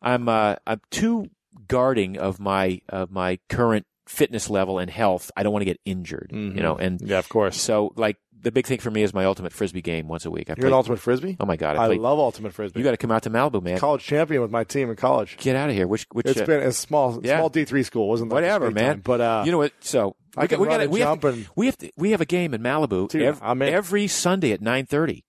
[0.00, 1.30] I'm, uh, I'm too
[1.68, 5.30] guarding of my, of my current fitness level and health.
[5.36, 7.60] I don't want to get injured, you know, and Yeah, of course.
[7.60, 10.48] so like the big thing for me is my ultimate frisbee game once a week.
[10.48, 11.36] I You're play, an ultimate frisbee?
[11.38, 12.80] Oh my god, I, I love ultimate frisbee.
[12.80, 13.78] You got to come out to Malibu, man.
[13.78, 15.36] college champion with my team in college.
[15.38, 15.86] Get out of here.
[15.86, 17.36] Which which It's uh, been a small, yeah.
[17.38, 18.08] small D three school.
[18.08, 18.94] Wasn't like whatever, man.
[18.94, 19.72] time, but uh, you know what?
[19.80, 21.90] So I we can we run got and we have, to, and- we have to,
[21.96, 23.72] we have a game in Malibu Dude, ev- I'm in.
[23.72, 25.24] every Sunday at nine thirty.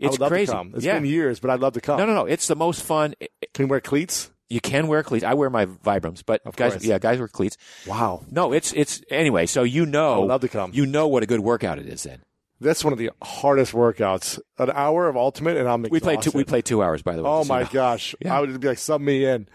[0.00, 0.52] It's crazy.
[0.74, 0.94] It's yeah.
[0.94, 1.98] been years, but I'd love to come.
[1.98, 2.24] No, no, no.
[2.26, 3.14] It's the most fun.
[3.54, 4.30] Can you wear cleats?
[4.48, 5.24] You can wear cleats.
[5.24, 6.84] I wear my Vibrams, but Of guys, course.
[6.84, 7.58] yeah, guys wear cleats.
[7.86, 8.24] Wow.
[8.30, 9.46] No, it's it's anyway.
[9.46, 10.70] So you know, love to come.
[10.72, 12.04] You know what a good workout it is.
[12.04, 12.22] Then
[12.60, 14.40] That's one of the hardest workouts.
[14.58, 17.22] An hour of ultimate, and I'm we play two, we play two hours by the
[17.22, 17.28] way.
[17.30, 18.14] Oh my gosh!
[18.20, 18.36] Yeah.
[18.36, 19.48] I would be like, sub me in.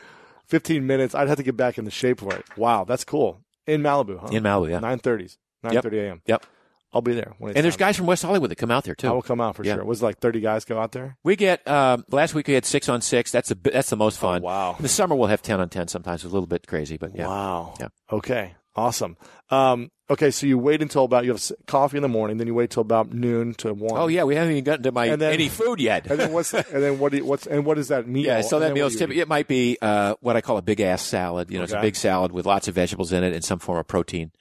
[0.46, 1.16] Fifteen minutes.
[1.16, 2.46] I'd have to get back in the shape for it.
[2.56, 3.42] Wow, that's cool.
[3.66, 4.28] In Malibu, huh?
[4.28, 4.80] In Malibu, yeah.
[4.80, 5.38] Nine thirties.
[5.64, 6.22] Nine thirty a.m.
[6.28, 6.46] Yep.
[6.94, 7.34] I'll be there.
[7.42, 7.88] And there's time.
[7.88, 9.08] guys from West Hollywood that come out there too.
[9.08, 9.76] I will come out for Yeah.
[9.76, 9.84] sure.
[9.86, 11.18] Was it like thirty guys go out there?
[11.24, 13.32] We get um, last week we had six on six.
[13.32, 14.42] That's the that's the most fun.
[14.42, 14.76] Oh, wow.
[14.78, 15.88] In the summer we'll have ten on ten.
[15.88, 17.28] Sometimes it's a little bit crazy, but yeah.
[17.28, 17.74] Wow.
[17.80, 17.88] Yeah.
[18.12, 18.54] Okay.
[18.76, 19.18] Awesome.
[19.52, 22.56] Um, okay, so you wait until about you have coffee in the morning, then you
[22.56, 23.92] wait till about noon to one.
[23.94, 26.08] Oh yeah, we haven't even gotten to my then- any food yet.
[26.10, 28.26] And then what's and then what do you, what's and what is that meal?
[28.26, 30.64] yeah, so And that meal is typically it might be uh, what I call a
[30.64, 31.52] big ass salad.
[31.52, 33.78] You know, it's a big salad with lots of vegetables in it and some form
[33.78, 34.32] of protein.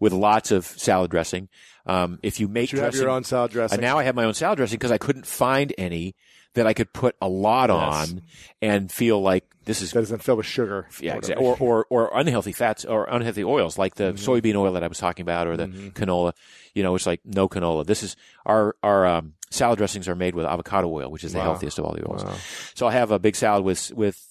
[0.00, 1.48] With lots of salad dressing.
[1.86, 3.76] Um, if you make You have your own salad dressing.
[3.76, 6.14] and now I have my own salad dressing because I couldn't find any
[6.54, 8.10] that I could put a lot Yes.
[8.10, 8.22] on
[8.60, 10.88] and feel like this is that isn't filled with sugar.
[11.00, 11.46] yeah, or exactly.
[11.46, 14.30] Or, or or unhealthy fats or unhealthy oils like the Mm-hmm.
[14.30, 16.32] soybean oil that I was talking about or the canola.
[16.74, 17.86] You know, it's like no canola.
[17.86, 21.38] This is our our um, salad dressings are made with avocado oil, which is the
[21.38, 21.44] Wow.
[21.44, 22.24] healthiest of all the oils.
[22.24, 22.34] Wow.
[22.74, 24.29] So I have a big salad with with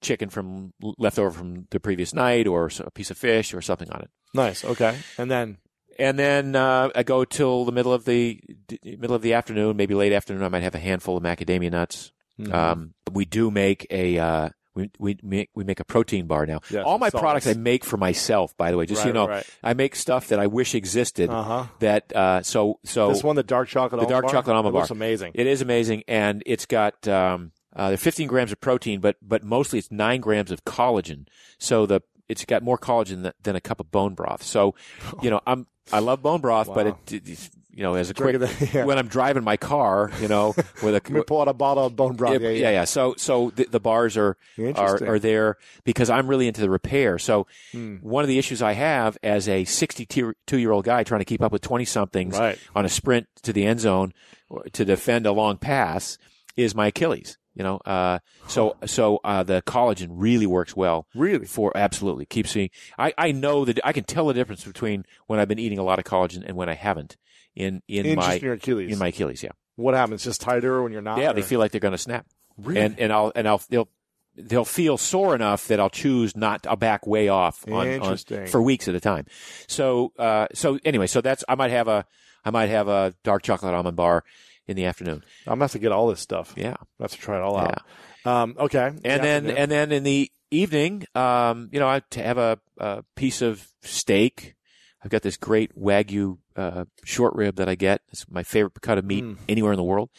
[0.00, 4.02] chicken from leftover from the previous night or a piece of fish or something on
[4.02, 4.10] it.
[4.34, 4.64] Nice.
[4.64, 4.96] Okay.
[5.18, 5.58] And then
[5.98, 9.76] And then uh, I go till the middle of the d- middle of the afternoon,
[9.76, 10.42] maybe late afternoon.
[10.42, 12.12] I might have a handful of macadamia nuts.
[12.40, 12.54] Mm-hmm.
[12.54, 16.60] Um, we do make a uh, we we make we make a protein bar now.
[16.70, 17.22] Yes, All my solids.
[17.22, 18.56] products I make for myself.
[18.56, 19.44] By the way, just so you know, right.
[19.62, 21.28] I make stuff that I wish existed.
[21.28, 21.66] Uh huh.
[21.80, 24.00] That uh, so so This one, the dark chocolate.
[24.00, 24.32] the dark bar?
[24.32, 24.96] chocolate almond It looks bar.
[24.96, 25.32] amazing.
[25.34, 29.42] It is amazing, and it's got um, uh, there's 15 grams of protein, but but
[29.44, 31.26] mostly it's nine grams of collagen.
[31.58, 34.42] So the it's got more collagen than, than a cup of bone broth.
[34.42, 34.74] So,
[35.22, 36.98] you know, I'm I love bone broth, but Wow.
[37.10, 38.40] it, it's, you know as a quick
[38.72, 38.84] yeah.
[38.84, 42.14] when I'm driving my car, you know, with a pull out a bottle of bone
[42.16, 42.40] broth.
[42.40, 42.84] yeah, yeah, yeah.
[42.84, 44.36] So, so the, the bars are,
[44.76, 47.18] are are there because I'm really into the repair.
[47.18, 47.96] So, Hmm.
[47.96, 51.42] one of the issues I have as a 62 year old guy trying to keep
[51.42, 52.58] up with 20 somethings Right.
[52.74, 54.12] on a sprint to the end zone
[54.48, 56.18] or to defend a long pass
[56.56, 57.38] is my Achilles.
[57.54, 61.06] You know, uh, so so uh, the collagen really works well.
[61.14, 61.46] Really?
[61.46, 62.70] For absolutely keeps me.
[62.98, 65.82] I, I know that I can tell the difference between when I've been eating a
[65.82, 67.16] lot of collagen and when I haven't
[67.56, 68.92] in in, In my Achilles.
[68.92, 69.42] in my Achilles.
[69.42, 69.50] Yeah.
[69.74, 70.22] What happens?
[70.22, 71.18] Just tighter when you're not.
[71.18, 72.24] Yeah, or- they feel like they're going to snap.
[72.56, 72.80] Really?
[72.80, 73.88] And and I'll and I'll they'll
[74.36, 78.62] they'll feel sore enough that I'll choose not I'll back way off on, on for
[78.62, 79.26] weeks at a time.
[79.66, 82.04] So uh so anyway, so that's I might have a
[82.44, 84.24] I might have a dark chocolate almond bar
[84.66, 85.24] in the afternoon.
[85.46, 86.54] I'm gonna have to get all this stuff.
[86.56, 86.76] Yeah.
[86.98, 87.82] I have to try it all out.
[88.24, 88.86] Um, okay.
[89.04, 93.42] And then and then in the evening, um, you know, I have a, a piece
[93.42, 94.54] of steak.
[95.02, 98.02] I've got this great wagyu uh, short rib that I get.
[98.12, 99.38] It's my favorite cut of meat Mm.
[99.48, 100.10] anywhere in the world.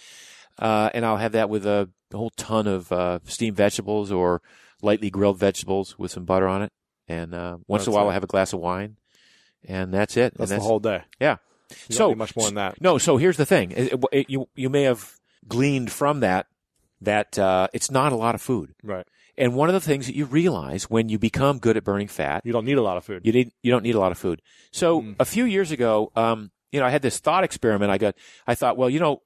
[0.58, 4.42] Uh, and I'll have that with a, a whole ton of uh, steamed vegetables or
[4.82, 6.72] lightly grilled vegetables with some butter on it.
[7.08, 8.08] And uh, once in a while, it.
[8.08, 8.98] I'll have a glass of wine.
[9.68, 10.34] And that's it.
[10.36, 11.04] that's, and the whole day.
[11.20, 11.38] yeah.
[11.90, 12.82] So much more than that.
[12.82, 13.72] no, so here's the thing.
[13.72, 15.16] It- it- it- you you may have
[15.48, 16.48] gleaned from that
[17.02, 18.74] that uh, it's not a lot of food.
[18.84, 19.06] Right.
[19.38, 22.46] And one of the things that you realize when you become good at burning fat,
[22.46, 23.22] You don't need a lot of food.
[23.26, 24.42] you need you don't need a lot of food.
[24.72, 25.16] So Mm.
[25.20, 27.92] a few years ago, um, you know, I had this thought experiment.
[27.92, 29.24] I got, I thought, well, you know,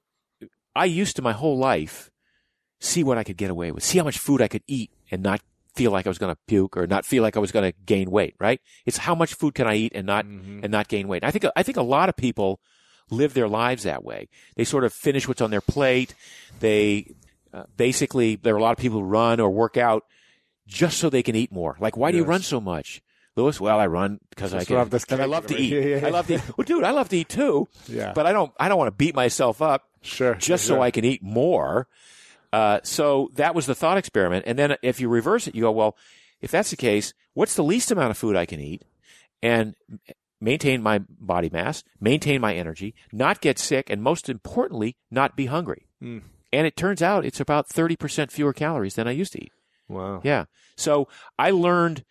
[0.74, 2.10] I used to my whole life
[2.80, 5.22] see what I could get away with, see how much food I could eat and
[5.22, 5.40] not
[5.76, 7.78] feel like I was going to puke or not feel like I was going to
[7.86, 8.34] gain weight.
[8.40, 8.60] Right?
[8.86, 10.60] It's how much food can I eat and not Mm-hmm.
[10.64, 11.22] and not gain weight.
[11.24, 12.60] I think I think a lot of people
[13.10, 14.28] live their lives that way.
[14.56, 16.14] They sort of finish what's on their plate.
[16.60, 17.14] They
[17.54, 20.04] uh, basically there are a lot of people who run or work out
[20.66, 21.76] just so they can eat more.
[21.78, 23.00] Like, why do you run so much?
[23.36, 24.76] Lewis, well, I run because I can.
[25.20, 25.72] I love to eat.
[25.72, 26.06] Yeah, yeah.
[26.06, 26.42] I love to eat.
[26.56, 27.68] Well, dude, I love to eat too.
[27.86, 28.12] Yeah.
[28.14, 28.50] But I don't.
[28.58, 30.34] I don't want to beat myself up Sure.
[30.34, 30.76] just sure.
[30.78, 31.86] so I can eat more.
[32.56, 34.42] Uh, so that was the thought experiment.
[34.46, 35.94] And then if you reverse it, you go, well,
[36.40, 38.82] if that's the case, what's the least amount of food I can eat
[39.42, 39.74] and
[40.40, 45.46] maintain my body mass, maintain my energy, not get sick, and most importantly, not be
[45.46, 45.86] hungry.
[46.00, 46.20] Hmm.
[46.50, 49.52] And it turns out it's about 30% fewer calories than I used to eat.
[49.86, 50.22] Wow.
[50.24, 50.46] Yeah.
[50.78, 52.06] So I learned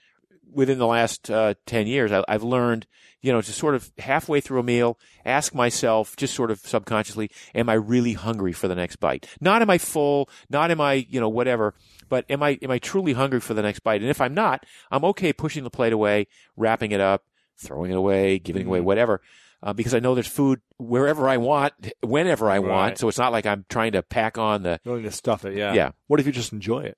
[0.55, 2.87] within the last uh, 10 years, I, I've learned,
[3.21, 7.29] you know, to sort of halfway through a meal, ask myself, just sort of subconsciously,
[7.53, 9.27] am I really hungry for the next bite?
[9.41, 11.75] Not am I full, not am I, you know, whatever,
[12.09, 14.01] but am I, am I truly hungry for the next bite?
[14.01, 17.23] And if I'm not, I'm okay pushing the plate away, wrapping it up,
[17.57, 19.21] throwing it away, giving it away, whatever.
[19.63, 22.99] Uh, because I know there's food wherever I want, whenever I want.
[22.99, 25.57] So it's not like I'm trying to pack on the, don't to stuff it.
[25.57, 25.73] Yeah.
[25.73, 25.91] Yeah.
[26.07, 26.97] What if you just enjoy it?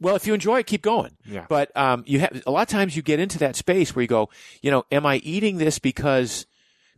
[0.00, 1.16] Well, if you enjoy it, keep going.
[1.24, 1.46] Yeah.
[1.48, 4.08] But um, you have a lot of times you get into that space where you
[4.08, 4.28] go,
[4.62, 6.46] you know, am I eating this because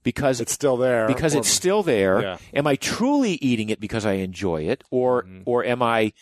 [0.03, 1.07] because It's still there.
[1.07, 2.23] because or- it's still there?
[2.23, 2.37] Yeah.
[2.55, 5.43] Am I truly eating it because I enjoy it, or Mm-hmm.
[5.47, 6.13] or am I,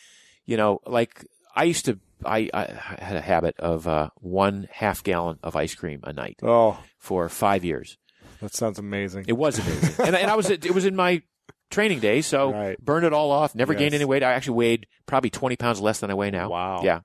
[0.47, 1.99] you know, like I used to.
[2.25, 2.65] I, I
[2.99, 7.29] had a habit of uh, one half gallon of ice cream a night Oh, for
[7.29, 7.97] five years.
[8.41, 9.27] that sounds amazing.
[9.29, 11.23] It was amazing, and, and I was it was in my
[11.71, 12.21] training day.
[12.23, 12.79] so Right.
[12.85, 13.55] burned it all off.
[13.55, 14.23] Never gained any weight.
[14.23, 16.51] I actually weighed probably twenty pounds less than I weigh now.
[16.51, 16.83] Wow.
[16.83, 17.01] Yeah.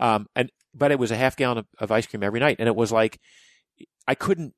[0.00, 2.68] Um, and but it was a half gallon of, of ice cream every night, and
[2.68, 3.18] it was like
[4.06, 4.54] I couldn't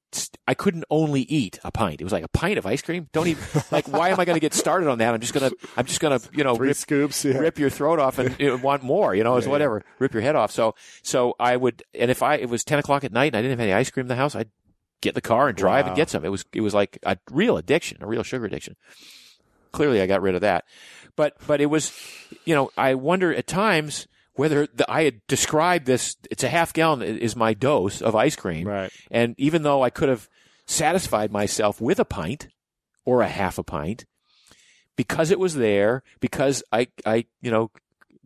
[0.46, 2.00] I couldn't only eat a pint.
[2.00, 3.08] It was like a pint of ice cream.
[3.12, 5.12] Don't even like why am I going to get started on that?
[5.12, 7.24] I'm just gonna I'm just gonna you know Three rip, scoops.
[7.24, 7.38] Yeah.
[7.38, 9.14] rip your throat off and you know, want more.
[9.14, 9.82] You know, it's whatever.
[9.98, 10.52] Rip your head off.
[10.52, 13.42] So so I would, and if I it was ten o'clock at night and I
[13.42, 14.50] didn't have any ice cream in the house, I'd
[15.00, 16.24] get in the car and drive and get some.
[16.24, 18.76] It was it was like a real addiction, a real sugar addiction.
[19.72, 20.64] Clearly, I got rid of that,
[21.16, 21.92] but but it was,
[22.44, 26.72] you know, I wonder at times whether the, I had described this, it's a half
[26.72, 28.66] gallon is my dose of ice cream.
[28.66, 28.90] Right.
[29.10, 30.28] And even though I could have
[30.66, 32.48] satisfied myself with a pint
[33.04, 34.06] or a half a pint,
[34.96, 37.70] because it was there, because I, I, you know,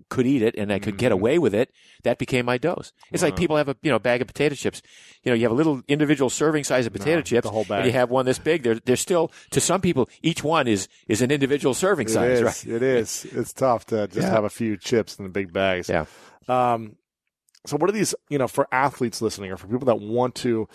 [0.08, 1.20] could eat it and I could get Mm-hmm.
[1.20, 1.70] away with it,
[2.02, 2.92] that became my dose.
[3.12, 4.82] It's like people have a you know bag of potato chips.
[5.22, 7.80] You know, you have a little individual serving size of potato chips, the whole bag.
[7.80, 8.62] and you have one this big.
[8.62, 12.38] They're they're still to some people each one is is an individual serving It size,
[12.38, 12.42] is.
[12.42, 12.66] right?
[12.66, 13.24] It is.
[13.32, 14.30] It's tough to just Yeah.
[14.30, 15.88] have a few chips in the big bags.
[15.88, 16.04] Yeah.
[16.48, 16.96] Um,
[17.66, 20.68] so what are these, you know, for athletes listening or for people that want to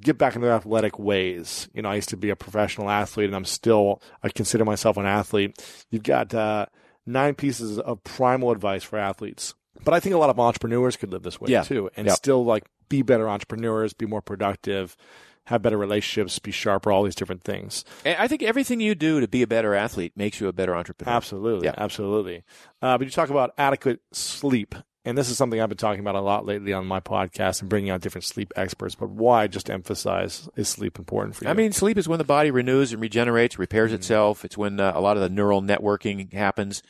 [0.00, 1.68] get back into their athletic ways?
[1.74, 4.96] You know, I used to be a professional athlete and I'm still, I consider myself
[4.96, 5.58] an athlete.
[5.90, 6.66] You've got, uh,
[7.12, 9.54] nine pieces of primal advice for athletes.
[9.84, 11.62] But I think a lot of entrepreneurs could live this way Yeah.
[11.62, 12.14] too and Yeah.
[12.14, 14.96] still like be better entrepreneurs, be more productive,
[15.44, 17.84] have better relationships, be sharper, all these different things.
[18.04, 20.74] And I think everything you do to be a better athlete makes you a better
[20.76, 21.12] entrepreneur.
[21.14, 21.74] Absolutely, Yeah.
[21.78, 22.42] absolutely.
[22.82, 24.74] Uh, but you talk about adequate sleep,
[25.04, 27.68] and this is something I've been talking about a lot lately on my podcast and
[27.70, 28.94] bringing out different sleep experts.
[28.94, 31.50] But why, just emphasize, is sleep important for you?
[31.50, 34.44] I mean, sleep is when the body renews and regenerates, repairs itself.
[34.44, 36.82] It's when uh, a lot of the neural networking happens.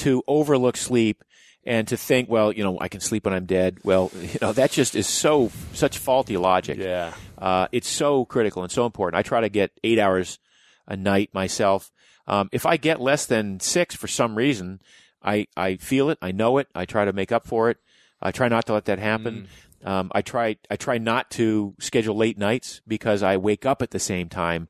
[0.00, 1.24] To overlook sleep
[1.64, 3.78] and to think, well, you know, I can sleep when I'm dead.
[3.82, 6.76] Well, you know, that just is so such faulty logic.
[6.76, 9.18] yeah, Uh, it's so critical and so important.
[9.18, 10.38] I try to get eight hours
[10.86, 11.90] a night myself.
[12.26, 14.80] Um, if I get less than six for some reason,
[15.26, 16.18] I, I feel it.
[16.22, 16.68] I know it.
[16.74, 17.78] I try to make up for it.
[18.22, 19.48] I try not to let that happen.
[19.84, 23.90] Um, I try I try not to schedule late nights because I wake up at
[23.90, 24.68] the same time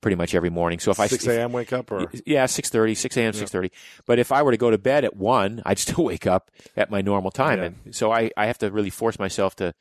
[0.00, 0.78] pretty much every morning.
[0.78, 1.50] So if I six if- a.m.
[1.52, 3.70] wake up or yeah, 6.30, 6 a.m., 6.30.
[4.06, 6.90] But if I were to go to bed at 1, I'd still wake up at
[6.90, 7.58] my normal time.
[7.58, 7.64] Yeah.
[7.86, 9.74] And so I, I have to really force myself to,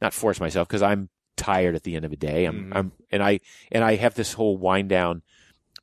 [0.00, 2.46] not force myself, because I'm tired at the end of the day.
[2.46, 2.72] I'm, Mm-hmm.
[2.76, 3.40] I'm, and I,
[3.70, 5.22] and I have this whole wind down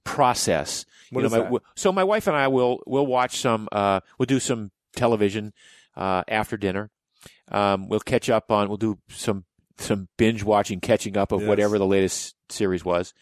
[0.06, 0.86] process.
[1.12, 4.26] What you know, my, so my wife and I will, will watch some, uh, we'll
[4.26, 5.52] do some television,
[5.98, 6.90] uh, after dinner.
[7.52, 9.44] Um, we'll catch up on, we'll do some,
[9.78, 11.50] some binge watching, catching up of Yes.
[11.50, 13.14] whatever the latest series was.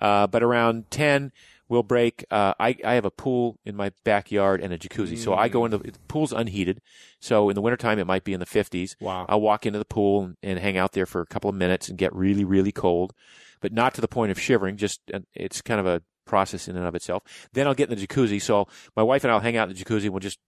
[0.00, 1.32] Uh, but around 10,
[1.68, 2.24] we'll break.
[2.30, 5.18] Uh, I, I have a pool in my backyard and a jacuzzi.
[5.18, 6.80] So I go into the pool's unheated.
[7.18, 8.94] So in the wintertime, it might be in the 50s.
[9.00, 9.26] Wow.
[9.28, 11.88] I'll walk into the pool and, and hang out there for a couple of minutes
[11.88, 13.14] and get really, really cold,
[13.60, 14.76] but not to the point of shivering.
[14.76, 17.22] Just, uh, it's kind of a process in and of itself.
[17.52, 18.40] Then I'll get in the jacuzzi.
[18.42, 20.10] So my wife and I'll hang out in the jacuzzi.
[20.10, 20.38] We'll just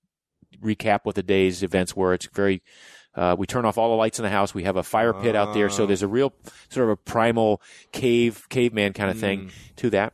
[0.62, 2.12] recap what the day's events were.
[2.14, 2.62] It's very,
[3.14, 4.54] uh, we turn off all the lights in the house.
[4.54, 5.68] We have a fire pit out there.
[5.70, 6.32] So there's a real
[6.68, 7.60] sort of a primal
[7.92, 10.12] cave, caveman kind of thing to that.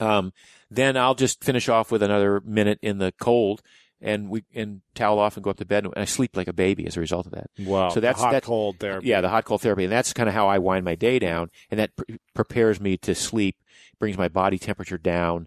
[0.00, 0.32] Um,
[0.70, 3.60] then I'll just finish off with another minute in the cold
[4.00, 5.84] and we, and towel off and go up to bed.
[5.84, 7.50] And I sleep like a baby as a result of that.
[7.58, 9.08] wow, So that's, hot that's, cold therapy.
[9.08, 11.50] yeah, the hot cold therapy, and that's kind of how I wind my day down,
[11.70, 13.56] and that pre- prepares me to sleep,
[14.00, 15.46] brings my body temperature down,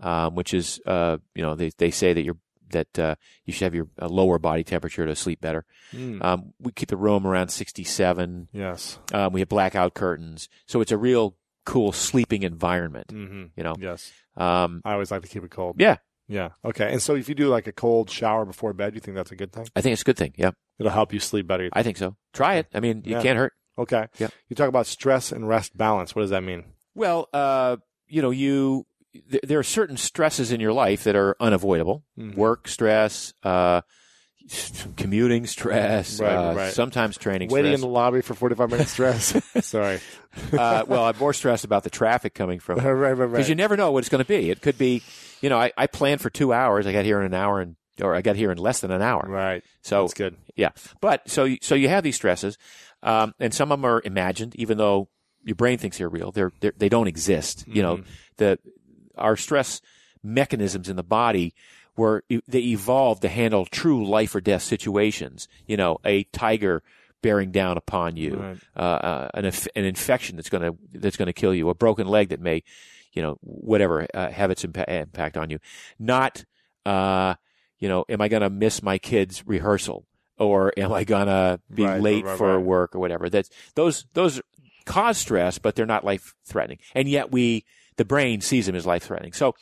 [0.00, 2.36] um, which is, uh, you know, they they say that you're
[2.70, 3.14] that uh,
[3.46, 5.64] you should have your a lower body temperature to sleep better.
[5.94, 6.22] Mm.
[6.24, 8.48] Um, we keep the room around 67.
[8.52, 8.98] Yes.
[9.12, 13.08] Um, we have blackout curtains, so it's a real cool sleeping environment.
[13.08, 13.44] Mm-hmm.
[13.56, 14.10] You know, Yes.
[14.36, 15.76] um, I always like to keep it cold.
[15.78, 15.96] yeah,
[16.28, 16.50] Yeah.
[16.64, 16.90] Okay.
[16.90, 19.36] And so if you do like a cold shower before bed, you think that's a
[19.36, 19.68] good thing?
[19.76, 20.32] I think it's a good thing.
[20.36, 20.50] Yeah,
[20.80, 21.68] It'll help you sleep better.
[21.72, 22.16] I think so.
[22.32, 22.66] Try it.
[22.74, 23.22] I mean, you Yeah.
[23.22, 23.52] can't hurt.
[23.78, 24.06] Okay.
[24.18, 24.28] Yeah.
[24.48, 26.14] You talk about stress and rest balance.
[26.16, 26.64] What does that mean?
[26.94, 27.76] Well, uh,
[28.12, 28.84] you know, you
[29.30, 32.04] th- there are certain stresses in your life that are unavoidable.
[32.18, 32.34] Mhm.
[32.36, 33.80] Work stress, uh,
[34.96, 36.72] commuting stress, Right, uh, right.
[36.72, 39.40] sometimes training Waiting in the lobby for 45 minutes stress.
[39.66, 40.00] Sorry.
[40.52, 43.30] uh, well, I'm more stressed about the traffic coming from right, right, right.
[43.30, 44.50] because you never know what it's going to be.
[44.50, 45.02] It could be,
[45.40, 46.86] you know, I, I planned for two hours.
[46.86, 49.02] I got here in an hour and or I got here in less than an
[49.02, 49.24] hour.
[49.28, 49.62] Right.
[49.82, 50.36] So That's good.
[50.56, 52.58] Yeah, but so so you have these stresses,
[53.02, 55.08] um, and some of them are imagined, even though
[55.44, 56.30] your brain thinks they're real.
[56.32, 57.64] They're, they're they don't exist.
[57.66, 58.00] You know,
[58.36, 58.58] the
[59.16, 59.80] our stress
[60.22, 61.54] mechanisms in the body
[61.96, 65.48] were they evolved to handle true life or death situations.
[65.66, 66.82] You know, a tiger
[67.22, 68.58] bearing down upon you, Right.
[68.76, 72.40] uh, uh, an an infection that's gonna that's gonna kill you, a broken leg that
[72.40, 72.62] may,
[73.12, 75.58] you know, whatever uh, have its impa- impact on you.
[75.98, 76.44] Not,
[76.86, 77.34] uh,
[77.78, 80.06] you know, am I gonna miss my kid's rehearsal?
[80.38, 82.64] Or am I gonna be Right, late right, for right.
[82.64, 83.28] work or whatever?
[83.28, 84.40] That's those those
[84.84, 86.78] cause stress, but they're not life threatening.
[86.94, 87.64] And yet we
[87.96, 89.32] the brain sees them as life threatening.
[89.32, 89.54] So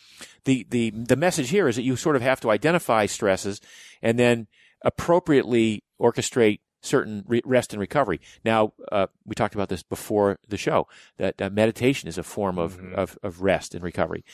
[0.45, 3.61] the the the message here is that you sort of have to identify stresses
[4.03, 4.47] and then
[4.83, 8.19] appropriately orchestrate certain re- rest and recovery.
[8.43, 12.59] Now, uh, we talked about this before the show that uh, meditation is a form
[12.59, 12.95] of, Mm-hmm.
[12.95, 14.25] of, of rest and recovery.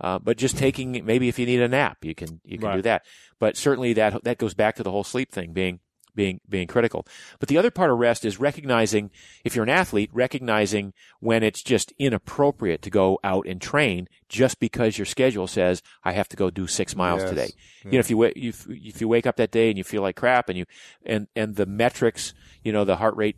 [0.00, 2.82] Uh, but just taking maybe if you need a nap, you can you can do
[2.82, 3.04] that.
[3.40, 5.80] But certainly that that goes back to the whole sleep thing being
[6.16, 7.06] being being critical.
[7.38, 9.12] But the other part of rest is recognizing
[9.44, 14.58] if you're an athlete, recognizing when it's just inappropriate to go out and train just
[14.58, 17.30] because your schedule says I have to go do six miles Yes.
[17.30, 17.50] today.
[17.84, 20.16] You know, if you if, if you wake up that day and you feel like
[20.16, 20.64] crap, and you
[21.04, 23.36] and and the metrics, you know, the heart rate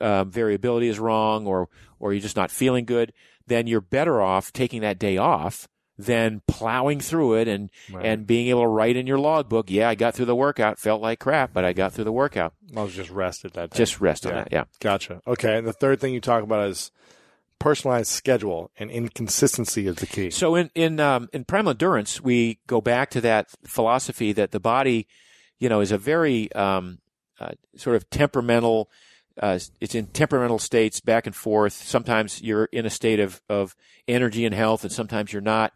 [0.00, 1.68] uh, variability is wrong, or
[2.00, 3.12] or you're just not feeling good,
[3.46, 5.68] then you're better off taking that day off
[5.98, 7.70] than plowing through it and
[8.00, 11.00] and being able to write in your logbook, yeah, I got through the workout, felt
[11.00, 12.54] like crap, but I got through the workout.
[12.76, 13.78] I was just rested that day.
[13.78, 14.64] Just rest on that, yeah.
[14.80, 15.22] Gotcha.
[15.26, 15.56] Okay.
[15.56, 16.90] And the third thing you talk about is
[17.58, 20.30] personalized schedule and inconsistency is the key.
[20.30, 24.60] So in in um, in primal endurance, we go back to that philosophy that the
[24.60, 25.06] body,
[25.58, 26.98] you know, is a very um,
[27.40, 28.90] uh, sort of temperamental.
[29.40, 31.72] Uh, it's in temperamental states back and forth.
[31.72, 33.76] Sometimes you're in a state of of
[34.08, 35.72] energy and health, and sometimes you're not,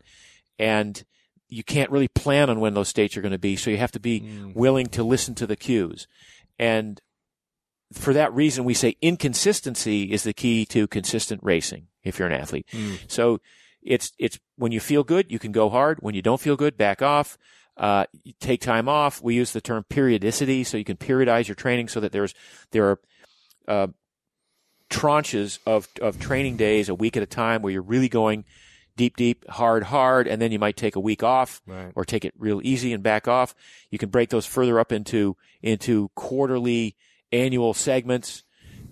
[0.59, 1.05] and
[1.49, 3.57] you can't really plan on when those states are going to be.
[3.57, 4.21] So you have to be
[4.55, 6.07] willing to listen to the cues,
[6.59, 7.01] and
[7.93, 11.89] for that reason, we say inconsistency is the key to consistent racing.
[12.03, 12.67] If you're an athlete,
[13.09, 13.41] so
[13.83, 15.99] it's it's when you feel good, you can go hard.
[16.01, 17.37] When you don't feel good, back off.
[17.77, 18.05] Uh,
[18.41, 19.23] take time off.
[19.23, 22.35] We use the term periodicity, so you can periodize your training so that there's
[22.73, 23.01] there are
[23.71, 23.87] uh,
[24.91, 28.45] tranches of of training days a week at a time where you're really going
[28.97, 31.91] deep, deep, hard, hard, and then you might take a week off Right.
[31.95, 33.55] or take it real easy and back off.
[33.89, 36.97] You can break those further up into into quarterly,
[37.33, 38.43] annual segments,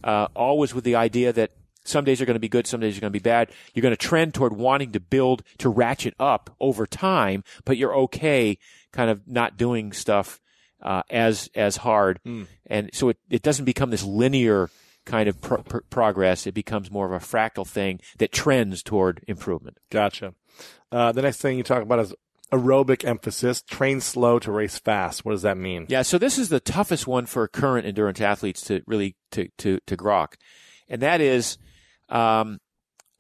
[0.05, 1.51] uh, always with the idea that
[1.85, 3.51] some days are going to be good, some days are going to be bad.
[3.75, 7.95] You're going to trend toward wanting to build to ratchet up over time, but you're
[7.97, 8.59] okay
[8.93, 10.41] kind of not doing stuff
[10.83, 12.21] uh, as as hard,
[12.67, 14.71] and so it, it doesn't become this linear
[15.05, 16.47] kind of pro- pr- progress.
[16.47, 19.79] It becomes more of a fractal thing that trends toward improvement.
[19.91, 20.35] Gotcha.
[20.93, 22.15] Uh, the next thing you talk about is
[22.53, 23.63] aerobic emphasis.
[23.63, 25.25] Train slow to race fast.
[25.25, 25.87] What does that mean?
[25.89, 29.79] Yeah, so this is the toughest one for current endurance athletes to really to to
[29.87, 30.35] to grok,
[30.89, 31.59] and that is
[32.09, 32.59] um,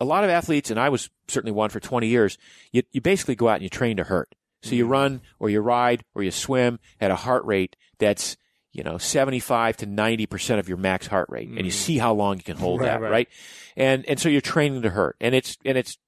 [0.01, 2.39] a lot of athletes, and I was certainly one for 20 years.
[2.73, 4.35] You you basically go out and you train to hurt.
[4.63, 4.93] So you mm-hmm.
[4.93, 8.37] run or you ride or you swim at a heart rate that's
[8.73, 11.73] you know 75 to 90 percent of your max heart rate, and you mm.
[11.73, 13.11] see how long you can hold Right, that, right.
[13.11, 13.29] right?
[13.77, 15.99] And and so you're training to hurt, and it's and it's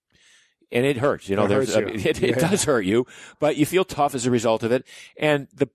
[0.73, 1.29] and it hurts.
[1.29, 2.49] You know, It there's it, it Yeah.
[2.49, 3.07] does hurt you,
[3.39, 4.87] but you feel tough as a result of it.
[5.17, 5.69] And the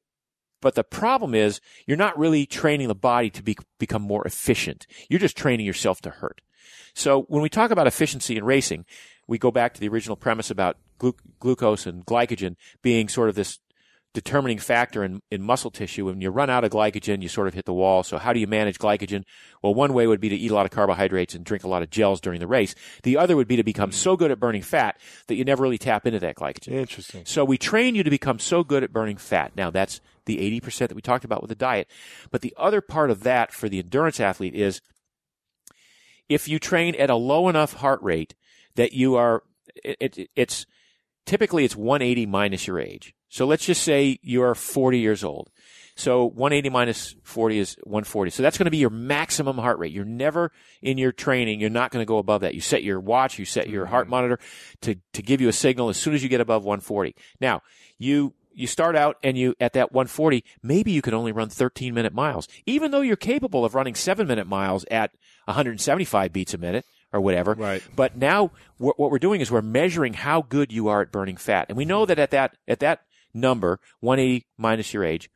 [0.61, 4.87] but the problem is you're not really training the body to be, become more efficient.
[5.09, 6.41] You're just training yourself to hurt.
[6.95, 8.85] So when we talk about efficiency in racing,
[9.27, 13.35] we go back to the original premise about glu- glucose and glycogen being sort of
[13.35, 13.59] this
[14.15, 16.05] determining factor in, in muscle tissue.
[16.05, 18.01] When you run out of glycogen, you sort of hit the wall.
[18.01, 19.25] So how do you manage glycogen?
[19.61, 21.83] Well, one way would be to eat a lot of carbohydrates and drink a lot
[21.83, 22.73] of gels during the race.
[23.03, 25.77] The other would be to become so good at burning fat that you never really
[25.77, 26.69] tap into that glycogen.
[26.69, 27.25] Interesting.
[27.25, 29.51] So we train you to become so good at burning fat.
[29.55, 31.89] Now that's the 80% that we talked about with the diet.
[32.31, 34.81] But the other part of that for the endurance athlete is
[36.29, 38.33] if you train at a low enough heart rate
[38.75, 39.43] that you are,
[39.83, 40.65] it, it, it's
[41.25, 43.13] typically it's 180 minus your age.
[43.29, 45.49] So let's just say you're 40 years old.
[45.97, 48.31] So 180 minus 40 is 140.
[48.31, 49.93] So that's going to be your maximum heart rate.
[49.93, 50.51] You're never
[50.81, 52.53] in your training, you're not going to go above that.
[52.53, 53.91] You set your watch, you set your mm-hmm.
[53.91, 54.39] heart monitor
[54.81, 57.15] to, to give you a signal as soon as you get above 140.
[57.39, 57.61] Now,
[57.97, 61.93] you, you start out and you, at that 140, maybe you can only run 13
[61.93, 65.11] minute miles, even though you're capable of running seven minute miles at
[65.45, 67.53] 175 beats a minute or whatever.
[67.53, 67.81] Right.
[67.95, 71.37] But now what what we're doing is we're measuring how good you are at burning
[71.37, 71.67] fat.
[71.69, 73.01] And we know that at that, at that
[73.33, 75.29] number, 180 minus your age,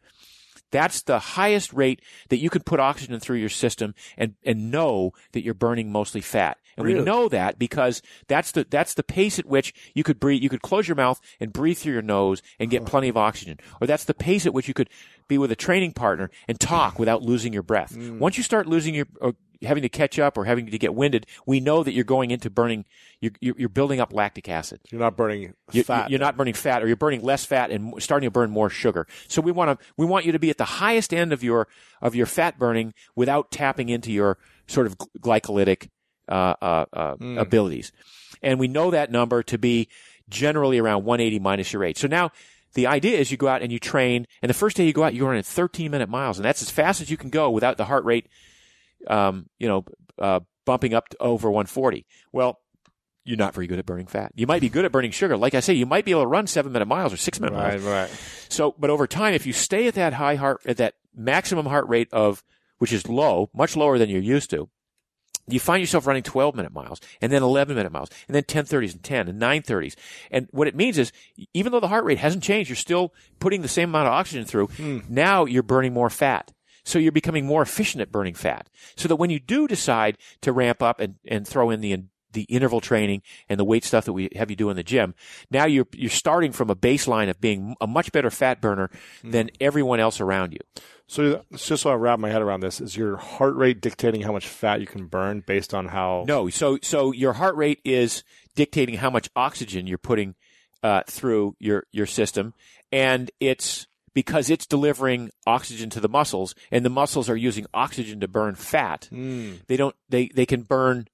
[0.72, 5.14] that's the highest rate that you can put oxygen through your system and, and know
[5.32, 6.58] that you're burning mostly fat.
[6.78, 10.42] And we know that because that's the, that's the pace at which you could breathe,
[10.42, 13.60] you could close your mouth and breathe through your nose and get plenty of oxygen.
[13.82, 14.90] Or that's the pace at which you could
[15.28, 17.96] be with a training partner and talk without losing your breath.
[17.96, 18.20] Mm.
[18.20, 21.26] Once you start losing your, or having to catch up or having to get winded,
[21.46, 22.86] we know that you're going into burning,
[23.20, 24.80] you're, you're you're building up lactic acid.
[24.92, 26.10] You're not burning You- fat.
[26.10, 29.08] You're not burning fat, or you're burning less fat and starting to burn more sugar.
[29.28, 31.68] So we want to we want you to be at the highest end of your
[32.02, 34.38] of your fat burning without tapping into your
[34.68, 35.90] sort of glycolytic
[36.28, 37.92] uh, uh, uh, abilities.
[38.42, 39.90] And we know that number to be
[40.30, 41.98] generally around 180 minus your age.
[41.98, 42.32] So now.
[42.76, 45.02] The idea is you go out and you train, and the first day you go
[45.04, 47.50] out, you run at 13 minute miles, and that's as fast as you can go
[47.50, 48.28] without the heart rate,
[49.08, 49.86] um, you know,
[50.18, 52.06] uh, bumping up to over 140.
[52.32, 52.60] Well,
[53.26, 54.32] you're not very good at burning fat.
[54.36, 55.38] You might be good at burning sugar.
[55.38, 57.56] Like I say, you might be able to run seven minute miles or six minute
[57.56, 57.84] right, miles.
[57.84, 58.10] right.
[58.10, 58.10] Right.
[58.50, 61.88] So, but over time, if you stay at that high heart, at that maximum heart
[61.88, 62.44] rate of,
[62.80, 64.70] which is low, much lower than you're used to,
[65.48, 68.94] you find yourself running 12 minute miles and then 11 minute miles and then 1030s
[68.94, 69.96] and 10 and 930s.
[70.32, 71.12] And what it means is
[71.54, 74.46] even though the heart rate hasn't changed, you're still putting the same amount of oxygen
[74.46, 74.70] through.
[75.10, 76.52] Now you're burning more fat.
[76.84, 78.70] So you're becoming more efficient at burning fat.
[78.96, 82.44] So that when you do decide to ramp up and, and throw in the the
[82.44, 85.16] interval training and the weight stuff that we have you do in the gym,
[85.50, 88.92] now you're you're starting from a baseline of being a much better fat burner
[89.24, 90.60] than everyone else around you.
[91.08, 94.22] So it's just so I wrap my head around this, is your heart rate dictating
[94.22, 96.24] how much fat you can burn based on how?
[96.28, 98.24] No, so so your heart rate is
[98.56, 100.36] dictating how much oxygen you're putting
[100.84, 102.54] uh, through your your system,
[102.92, 108.20] and it's because it's delivering oxygen to the muscles, and the muscles are using oxygen
[108.20, 109.08] to burn fat.
[109.12, 109.66] Mm.
[109.68, 111.08] They don't they they can burn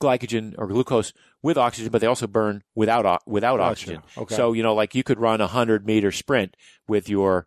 [0.00, 1.12] glycogen or glucose
[1.42, 3.70] with oxygen, but they also burn without without Gotcha.
[3.70, 4.02] oxygen.
[4.16, 4.34] Okay.
[4.34, 6.56] So you know, like you could run a hundred meter sprint
[6.88, 7.46] with your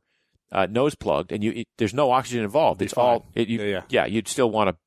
[0.52, 2.82] uh, nose plugged, and you it, there's no oxygen involved.
[2.82, 4.06] It's all it, you, Yeah, yeah.
[4.06, 4.78] You'd still want to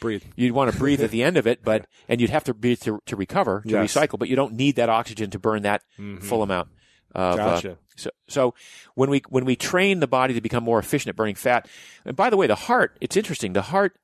[0.00, 0.22] Breathe.
[0.36, 2.80] you'd want to breathe at the end of it, but and you'd have to breathe
[2.82, 3.94] to, to recover to Yes.
[3.94, 6.22] recycle, but you don't need that oxygen to burn that Mhm.
[6.22, 6.68] full amount.
[7.16, 7.78] Of, uh, Gotcha.
[7.96, 8.54] so, so
[8.94, 11.66] when we when we train the body to become more efficient at burning fat,
[12.04, 13.54] and by the way, the heart, it's interesting.
[13.54, 13.98] The heart,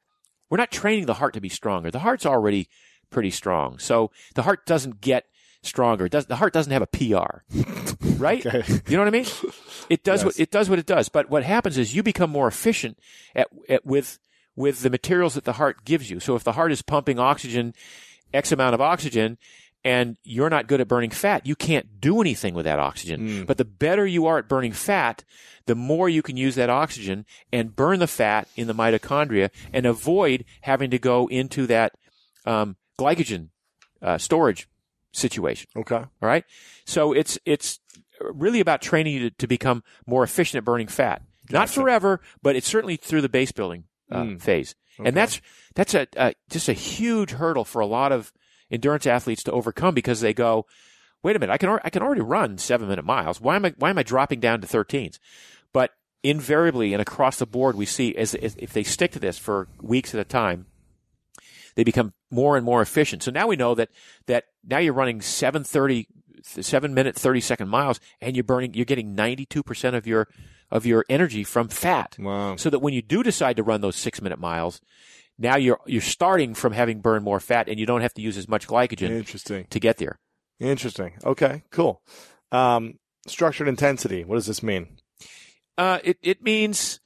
[0.48, 1.90] we're not training the heart to be stronger.
[1.90, 2.68] The heart's already
[3.10, 3.78] pretty strong.
[3.78, 5.26] So the heart doesn't get
[5.62, 6.08] stronger.
[6.08, 7.42] Does the heart doesn't have a PR,
[8.16, 8.44] right?
[8.46, 8.62] Okay.
[8.88, 9.26] You know what I mean?
[9.90, 10.24] It does Yes.
[10.24, 11.08] what it does what it does.
[11.10, 12.98] But what happens is you become more efficient
[13.34, 14.18] at, at with
[14.56, 16.18] with the materials that the heart gives you.
[16.18, 17.74] So if the heart is pumping oxygen,
[18.32, 19.36] X amount of oxygen,
[19.84, 23.44] and you're not good at burning fat, you can't do anything with that oxygen.
[23.46, 25.24] But the better you are at burning fat,
[25.66, 29.86] the more you can use that oxygen and burn the fat in the mitochondria and
[29.86, 31.92] avoid having to go into that
[32.46, 33.48] um, glycogen
[34.00, 34.68] uh, storage
[35.12, 35.68] situation.
[35.76, 35.96] Okay.
[35.96, 36.44] All right.
[36.84, 37.80] So it's it's
[38.20, 41.22] really about training you to, to become more efficient at burning fat.
[41.50, 44.74] Not forever, but it's certainly through the base building uh, phase.
[45.04, 45.40] And that's
[45.74, 48.32] that's a, a just a huge hurdle for a lot of
[48.72, 50.66] endurance athletes to overcome because they go,
[51.22, 53.40] wait a minute, I can I can already run seven minute miles.
[53.40, 55.18] Why am I why am I dropping down to 13s?
[55.72, 55.90] But
[56.22, 59.68] invariably and across the board, we see as, as if they stick to this for
[59.80, 60.66] weeks at a time,
[61.74, 63.22] they become more and more efficient.
[63.22, 63.90] So now we know that
[64.26, 66.08] that now you're running 730
[66.42, 70.28] 7 minute 30 second miles and you're burning you're getting 92% of your
[70.70, 72.16] of your energy from fat.
[72.18, 72.56] Wow.
[72.56, 74.80] So that when you do decide to run those 6 minute miles,
[75.38, 78.36] now you're you're starting from having burned more fat and you don't have to use
[78.36, 79.66] as much glycogen Interesting.
[79.70, 80.18] to get there.
[80.60, 81.14] Interesting.
[81.24, 81.62] Okay.
[81.70, 82.02] Cool.
[82.52, 84.24] Um, structured intensity.
[84.24, 84.98] What does this mean?
[85.78, 87.00] Uh, it it means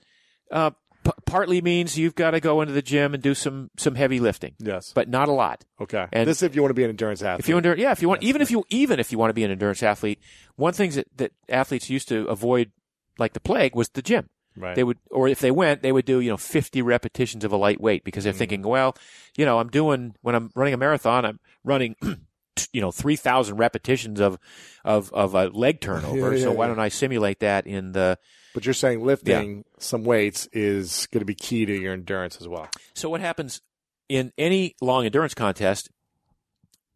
[0.51, 0.70] uh,
[1.05, 4.18] p- partly means you've got to go into the gym and do some some heavy
[4.20, 4.93] lifting, Yes.
[4.93, 5.64] but not a lot.
[5.81, 6.07] okay.
[6.12, 7.41] and- this if you want to be an endurance athlete.
[7.45, 9.35] If you endure, yeah, if you want, even if you even if you want to
[9.35, 10.18] be an endurance athlete,
[10.57, 12.72] one thing that that athletes used to avoid
[13.18, 14.29] like the plague was the gym.
[14.57, 14.74] Right.
[14.74, 17.57] They would, or if they went, they would do you know fifty repetitions of a
[17.57, 18.96] light weight because they're thinking, well,
[19.36, 21.96] you know, I'm doing when I'm running a marathon, I'm running.
[22.72, 24.38] You know, three thousand repetitions of,
[24.82, 26.34] of of a leg turnover.
[26.34, 26.68] Yeah, so why yeah.
[26.68, 28.18] don't I simulate that in the
[28.54, 32.48] but you're saying lifting some weights is going to be key to your endurance as
[32.48, 32.66] well.
[32.94, 33.61] So what happens
[34.09, 35.90] in any long endurance contest,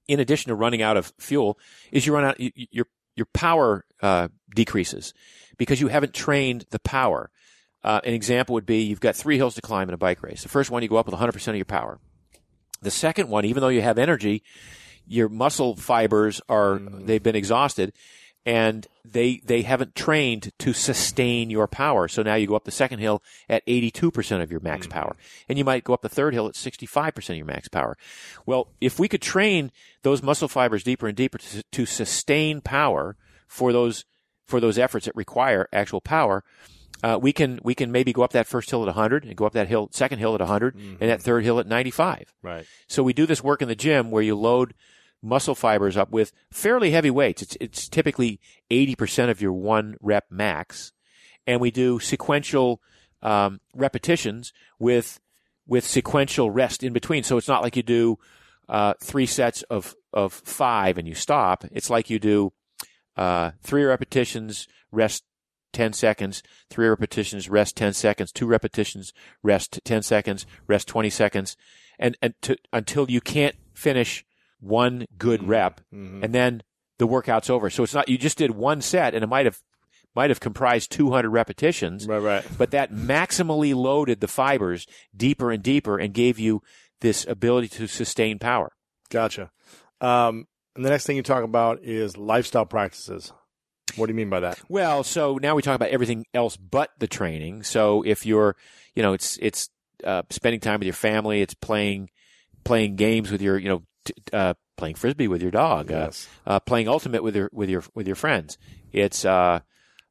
[0.09, 1.59] in addition to running out of fuel,
[1.93, 5.13] is you run out y- y- your your power uh, decreases
[5.59, 7.31] because you haven't trained the power.
[7.83, 10.43] Uh, an example would be you've got three hills to climb in a bike race.
[10.43, 11.99] The first one you go up with 100% of your power.
[12.83, 14.43] The second one, even though you have energy,
[15.07, 17.93] your muscle fibers are they've been exhausted
[18.47, 22.09] and they they haven't trained to sustain your power.
[22.09, 25.15] So now you go up the second hill at 82% of your max power.
[25.49, 27.99] And you might go up the third hill at 65% of your max power.
[28.47, 29.73] Well, if we could train
[30.03, 33.17] those muscle fibers deeper and deeper to, to sustain power
[33.47, 34.05] for those
[34.47, 36.43] for those efforts that require actual power,
[37.03, 39.47] uh, we can we can maybe go up that first hill at 100 and go
[39.47, 42.35] up that hill second hill at 100 and that third hill at 95.
[42.43, 42.67] Right.
[42.89, 44.75] So we do this work in the gym where you load
[45.23, 47.43] muscle fibers up with fairly heavy weights.
[47.43, 48.41] It's, it's typically
[48.71, 50.93] 80% of your one rep max.
[51.47, 52.81] And we do sequential,
[53.23, 55.21] um, repetitions with,
[55.67, 57.23] with sequential rest in between.
[57.23, 58.19] So it's not like you do,
[58.69, 61.65] uh, three sets of, of five and you stop.
[61.73, 62.53] It's like you do,
[63.17, 65.25] uh, three repetitions, rest
[65.73, 69.13] 10 seconds, three repetitions, rest 10 seconds, two repetitions,
[69.43, 71.57] rest 10 seconds, rest 20 seconds,
[71.99, 74.25] and, and to, until you can't finish
[74.61, 76.63] one good rep, and then
[76.99, 77.71] the workout's over.
[77.71, 79.61] So it's not, you just did one set and it might have,
[80.15, 82.19] might have comprised 200 repetitions, Right.
[82.19, 82.45] Right.
[82.59, 86.63] but that maximally loaded the fibers deeper and deeper and gave you
[87.01, 88.73] this ability to sustain power.
[89.09, 89.51] Gotcha.
[90.01, 90.47] Um,
[90.77, 93.33] and the next thing you talk about is lifestyle practices.
[93.97, 94.61] What do you mean by that?
[94.69, 97.63] Well, so now we talk about everything else but the training.
[97.65, 98.57] So if you're,
[98.95, 99.69] you know, it's it's
[100.05, 102.11] uh, spending time with your family, it's playing
[102.65, 106.29] playing games with your, you know, t- uh, playing frisbee with your dog, Yes.
[106.47, 108.59] uh, uh, playing ultimate with your with your with your friends.
[108.93, 109.61] It's uh,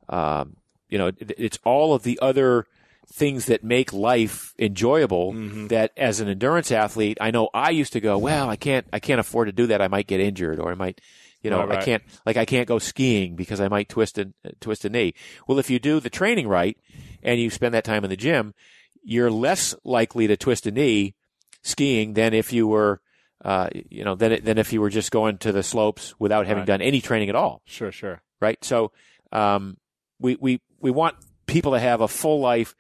[0.08, 0.56] um,
[0.90, 2.66] you know, it, it's all of the other
[3.12, 5.68] things that make life enjoyable Mm-hmm.
[5.68, 9.00] that as an endurance athlete I know I used to go well I can't I
[9.00, 11.02] can't afford to do that I might get injured or I might
[11.42, 14.32] you know Right, I can't like I can't go skiing because I might twist a
[14.60, 15.14] twist a knee
[15.48, 16.78] well if you do the training right
[17.24, 18.54] and you spend that time in the gym
[19.04, 21.16] you're less likely to twist a knee
[21.64, 23.02] skiing than if you were
[23.46, 26.62] uh, you know than than if you were just going to the slopes without having
[26.62, 26.68] Right.
[26.68, 28.22] done any training at all Sure, sure.
[28.42, 28.62] right?
[28.64, 28.92] So
[29.32, 29.78] um,
[30.20, 31.16] we we we want
[31.46, 32.76] people to have a full life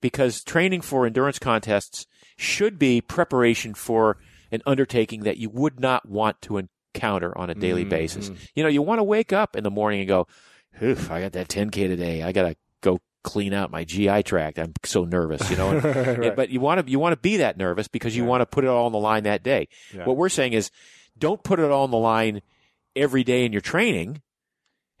[0.00, 2.06] because training for endurance contests
[2.36, 4.18] should be preparation for
[4.52, 6.58] an undertaking that you would not want to
[6.96, 7.90] encounter on a daily Mm-hmm.
[7.90, 8.30] basis.
[8.54, 10.26] You know, you want to wake up in the morning and go,
[10.82, 12.22] "Oof, I got that 10k today.
[12.22, 14.56] I got to go." Clean out my GI tract.
[14.56, 15.70] I'm so nervous, you know.
[15.78, 18.40] And- and- but you want to you want to be that nervous because you want
[18.42, 19.66] to put it all on the line that day.
[19.92, 20.04] Yeah.
[20.04, 20.70] What we're saying is,
[21.18, 22.40] don't put it all on the line
[22.94, 24.22] every day in your training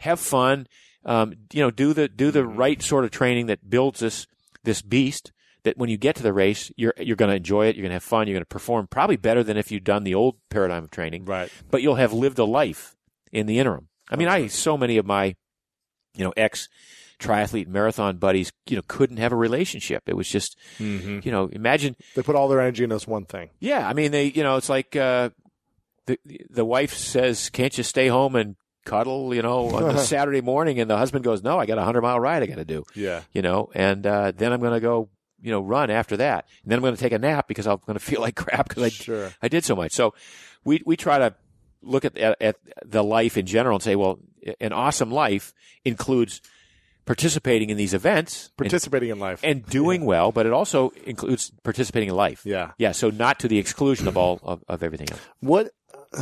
[0.00, 0.66] have fun.
[1.04, 2.56] Um, you know, do the do the Mm-hmm.
[2.58, 4.26] right sort of training that builds this
[4.64, 5.30] this beast.
[5.66, 7.76] That when you get to the race, you're you're going to enjoy it.
[7.76, 8.26] You're going to have fun.
[8.26, 11.24] You're going to perform probably better than if you'd done the old paradigm of training.
[11.26, 11.50] Right.
[11.70, 12.96] But you'll have lived a life
[13.32, 13.88] in the interim.
[14.10, 15.36] I mean, I so many of my,
[16.16, 16.68] you know, ex
[17.18, 20.02] triathlete marathon buddies, you know, couldn't have a relationship.
[20.06, 21.20] It was just, Mm-hmm.
[21.24, 23.50] you know, imagine They put all their energy in this one thing.
[23.58, 25.30] yeah, I mean they, you know, it's like uh,
[26.06, 26.18] the
[26.50, 28.54] the wife says, "Can't you stay home and
[28.84, 31.84] cuddle?" You know, on the Saturday morning, and the husband goes, "No, I got a
[31.84, 33.22] hundred mile ride I got to do." Yeah.
[33.32, 35.08] You know, and uh, then I'm going to go,
[35.40, 37.78] you know, run after that, and then I'm going to take a nap because I'm
[37.86, 39.32] going to feel like crap because I Sure.
[39.42, 39.92] I did so much.
[39.92, 40.14] So
[40.64, 41.34] we we try to
[41.82, 44.18] look at, at at the life in general and say, well,
[44.60, 45.52] an awesome life
[45.84, 46.40] includes
[47.04, 48.46] participating in these events.
[48.48, 49.40] and- Participating in life.
[49.44, 52.44] and doing well, but it also includes participating in life.
[52.44, 52.72] Yeah.
[52.78, 52.92] Yeah.
[52.92, 55.20] So not to the exclusion of all of, of everything else.
[55.40, 55.70] What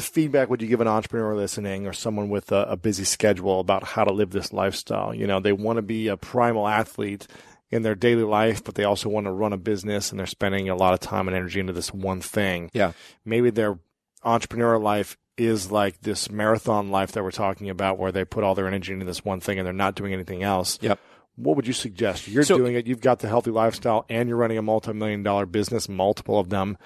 [0.01, 3.85] feedback would you give an entrepreneur listening or someone with a, a busy schedule about
[3.85, 5.15] how to live this lifestyle?
[5.15, 7.27] You know, they want to be a primal athlete
[7.75, 10.69] in their daily life, but they also want to run a business and they're spending
[10.69, 12.71] a lot of time and energy into this one thing.
[12.73, 12.93] Yeah.
[13.25, 13.79] Maybe their
[14.23, 18.55] entrepreneur life is like this marathon life that we're talking about where they put all
[18.55, 20.79] their energy into this one thing and they're not doing anything else.
[20.81, 21.01] Yep.
[21.37, 22.29] What would you suggest?
[22.29, 25.45] You're So- doing it, you've got the healthy lifestyle and you're running a multi-million dollar
[25.47, 26.79] business, multiple of them.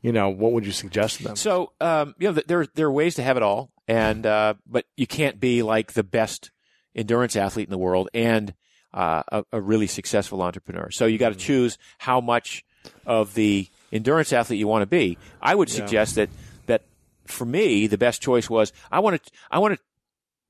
[0.00, 1.36] You know, what would you suggest to them?
[1.36, 4.84] So um, you know, there there are ways to have it all, and uh, but
[4.96, 6.52] you can't be like the best
[6.94, 8.54] endurance athlete in the world and
[8.94, 10.90] uh, a, a really successful entrepreneur.
[10.90, 12.64] So you got to choose how much
[13.06, 15.18] of the endurance athlete you want to be.
[15.42, 16.30] I would suggest that
[16.66, 16.82] that
[17.26, 19.80] for me, the best choice was I want to I want to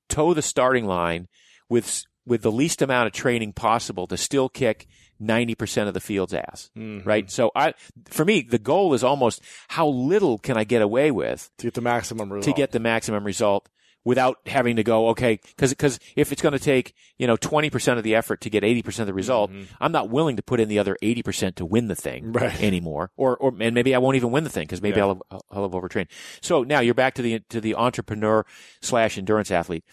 [0.09, 1.28] toe the starting line
[1.68, 4.86] with with the least amount of training possible to still kick
[5.20, 6.70] 90% of the field's ass.
[7.05, 7.30] Right?
[7.30, 7.74] So I
[8.07, 11.74] for me the goal is almost how little can I get away with to get
[11.74, 12.45] the maximum result.
[12.55, 13.68] to get the maximum result
[14.09, 17.99] without having to go okay cuz cuz if it's going to take, you know, 20%
[17.99, 19.51] of the effort to get 80% of the result,
[19.81, 22.61] I'm not willing to put in the other 80% to win the thing Right.
[22.63, 25.05] anymore or or and maybe I won't even win the thing cuz maybe Yeah.
[25.07, 26.09] I'll have, I'll have overtrained.
[26.41, 28.45] So now you're back to the to the entrepreneur
[28.83, 29.85] slash endurance athlete.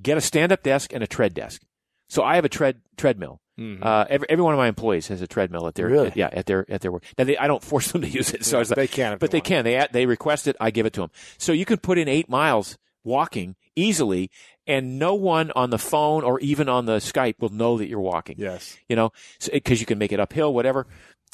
[0.00, 1.62] Get a stand up desk and a tread desk.
[2.08, 3.40] So I have a tread treadmill.
[3.82, 5.94] Uh, every, every one of my employees has a treadmill at their Mm-hmm.
[5.94, 6.06] Really?
[6.08, 7.04] at- yeah at their at their work.
[7.18, 9.30] Now they, I don't force them to use it, so Yeah, like, they can but
[9.32, 9.64] they they can.
[9.64, 10.56] They they request it.
[10.58, 11.10] I give it to them.
[11.36, 14.30] So you can put in eight miles walking easily,
[14.66, 18.00] and no one on the phone or even on the Skype will know that you're
[18.00, 18.36] walking.
[18.38, 18.76] Yes.
[18.88, 19.12] You know,
[19.52, 20.86] because you can make it uphill, whatever.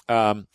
[0.08, 0.46] Um,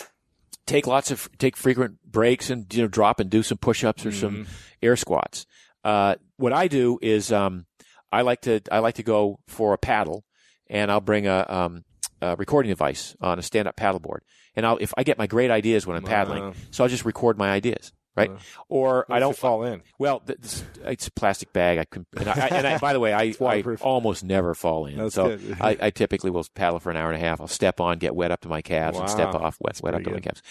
[0.66, 4.12] take lots of take frequent breaks and you know drop and do some push-ups or
[4.12, 4.47] some
[4.82, 5.45] air squats.
[5.84, 7.66] Uh, what I do is um,
[8.12, 10.24] I like to I like to go for a paddle,
[10.70, 11.84] and I'll bring a, um,
[12.22, 14.20] a recording device on a stand-up paddleboard,
[14.55, 16.53] and I'll if I get my great ideas when I'm paddling, Wow.
[16.70, 18.32] so I'll just record my ideas, right?
[18.70, 19.82] or I don't fall in.
[19.97, 21.78] Well, th- this, it's a plastic bag.
[21.78, 24.97] I can, and, I, and I, by the way, I, I almost never fall in.
[24.97, 25.38] That's so.
[25.59, 27.39] I, I typically will paddle for an hour and a half.
[27.41, 30.03] I'll step on, get wet up to my calves, and step off, wet, wet up
[30.03, 30.41] to my calves.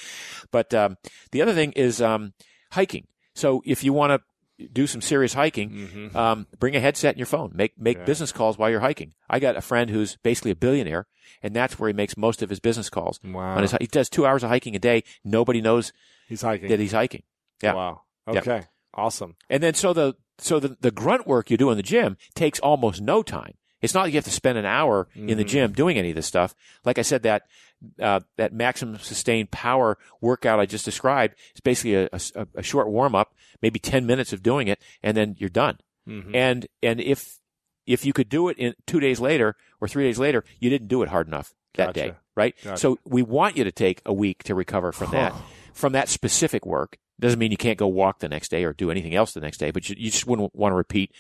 [0.51, 0.97] But um,
[1.33, 2.33] the other thing is um,
[2.73, 3.07] hiking.
[3.35, 4.13] So if you want
[4.59, 6.17] to do some serious hiking, Mm-hmm.
[6.17, 7.53] um, bring a headset and your phone.
[7.55, 9.15] Make make business calls while you're hiking.
[9.29, 11.07] I got a friend who's basically a billionaire,
[11.43, 13.21] and that's where he makes most of his business calls.
[13.25, 13.57] Wow.
[13.57, 15.03] On his, he does two hours of hiking a day.
[15.25, 15.93] Nobody knows
[16.29, 16.69] He's hiking.
[16.69, 17.23] that he's hiking.
[17.63, 17.75] Yeah.
[17.75, 18.03] Wow.
[18.33, 18.41] Yeah.
[18.41, 18.63] Okay.
[18.95, 19.37] Awesome.
[19.49, 22.59] And then so the so the, the grunt work you do in the gym takes
[22.61, 23.55] almost no time.
[23.83, 25.37] It's not like you have to spend an hour in Mm-hmm.
[25.39, 26.55] the gym doing any of this stuff.
[26.85, 27.43] Like I said, that
[28.01, 32.89] uh, that maximum sustained power workout I just described is basically a, a, a short
[32.89, 35.79] warm up, maybe ten minutes of doing it, and then you're done.
[36.09, 36.35] Mm-hmm.
[36.35, 37.39] And and if
[37.87, 40.89] if you could do it in two days later or three days later, you didn't
[40.89, 42.01] do it hard enough that Gotcha.
[42.01, 42.55] day, right?
[42.63, 42.77] Gotcha.
[42.77, 45.35] So we want you to take a week to recover from that,
[45.73, 46.97] from that specific work.
[47.19, 49.59] Doesn't mean you can't go walk the next day or do anything else the next
[49.59, 51.13] day, but you, you just wouldn't want to repeat,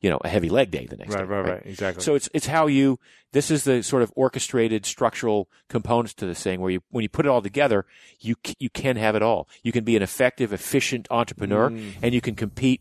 [0.00, 1.24] you know, a heavy leg day the next Right, day.
[1.26, 1.52] right, right.
[1.54, 2.02] Right, exactly.
[2.02, 2.98] So it's it's how you
[3.32, 7.10] this is the sort of orchestrated structural components to this thing where you when you
[7.10, 7.84] put it all together,
[8.18, 9.46] you you can have it all.
[9.62, 11.92] You can be an effective, efficient entrepreneur, Mm.
[12.00, 12.80] and you can compete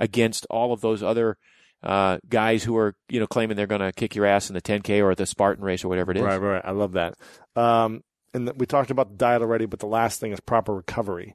[0.00, 1.36] against all of those other
[1.82, 4.62] uh, guys who are you know claiming they're going to kick your ass in the
[4.62, 6.22] 10k or the Spartan race or whatever it is.
[6.22, 6.62] Right, right.
[6.64, 7.14] I love that.
[7.54, 8.02] Um,
[8.36, 11.34] and we talked about the diet already, but the last thing is proper recovery.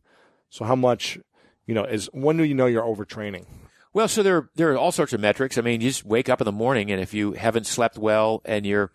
[0.50, 1.18] So how much,
[1.66, 3.46] you know, is when do you know you're overtraining?
[3.94, 5.58] Well, so there there are all sorts of metrics.
[5.58, 8.42] I mean, you just wake up in the morning, and if you haven't slept well
[8.46, 8.92] and you're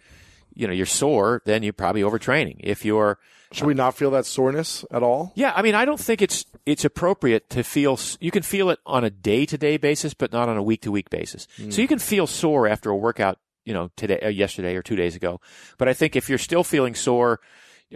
[0.54, 2.57] you know you're sore, then you're probably overtraining.
[2.61, 3.18] If you're
[3.52, 5.32] Should we not feel that soreness at all?
[5.34, 7.98] Yeah, I mean, I don't think it's it's appropriate to feel.
[8.20, 10.80] You can feel it on a day to day basis, but not on a week
[10.82, 11.46] to week basis.
[11.68, 14.96] So you can feel sore after a workout, you know, today, uh, yesterday, or two
[14.96, 15.40] days ago.
[15.76, 17.40] But I think if you're still feeling sore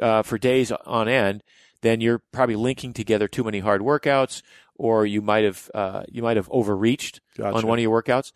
[0.00, 1.42] uh, for days on end,
[1.82, 4.42] then you're probably linking together too many hard workouts,
[4.74, 7.56] or you might have uh, you might have overreached Gotcha.
[7.56, 8.32] on one of your workouts.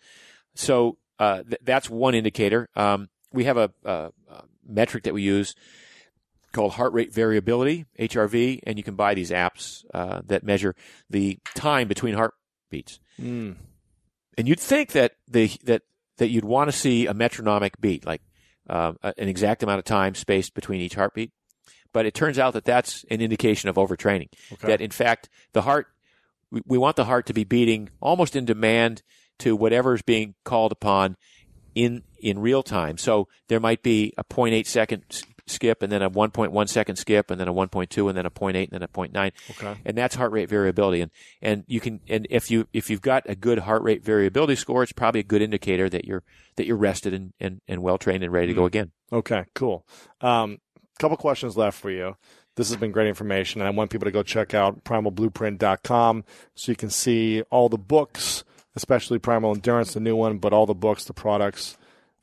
[0.55, 2.69] So uh, th- that's one indicator.
[2.75, 5.55] Um, we have a, a, a metric that we use
[6.53, 10.75] called heart rate variability (HRV), and you can buy these apps uh, that measure
[11.11, 13.01] the time between heartbeats.
[13.21, 13.57] Mm.
[14.39, 15.83] And you'd think that the that
[16.19, 18.23] that you'd want to see a metronomic beat, like
[18.69, 21.33] uh, an exact amount of time spaced between each heartbeat.
[21.95, 24.29] But it turns out that that's an indication of overtraining.
[24.53, 24.67] Okay.
[24.67, 25.87] That in fact the heart,
[26.51, 29.03] we, we want the heart to be beating almost in demand
[29.39, 31.17] to whatever is being called upon
[31.75, 32.99] in in real time.
[32.99, 35.05] So there might be a 0.8 second
[35.47, 38.55] skip, and then a 1.1 second skip, and then a 1.2, and then a 0.8,
[38.55, 39.81] and then a 0.9 Okay.
[39.85, 41.01] and that's heart rate variability.
[41.01, 41.11] And
[41.43, 44.83] and you can and if you if you've got a good heart rate variability score,
[44.83, 46.23] it's probably a good indicator that you're
[46.57, 48.91] that you're rested and and, and well trained and ready to go again.
[49.13, 49.87] Okay, cool.
[50.21, 50.59] Um,
[50.99, 52.17] couple questions left for you.
[52.57, 56.25] This has been great information, and I want people to go check out primalblueprint.com
[56.55, 58.45] so you can see all the books,
[58.77, 61.77] especially Primal Endurance, the new one, but all the books, the products,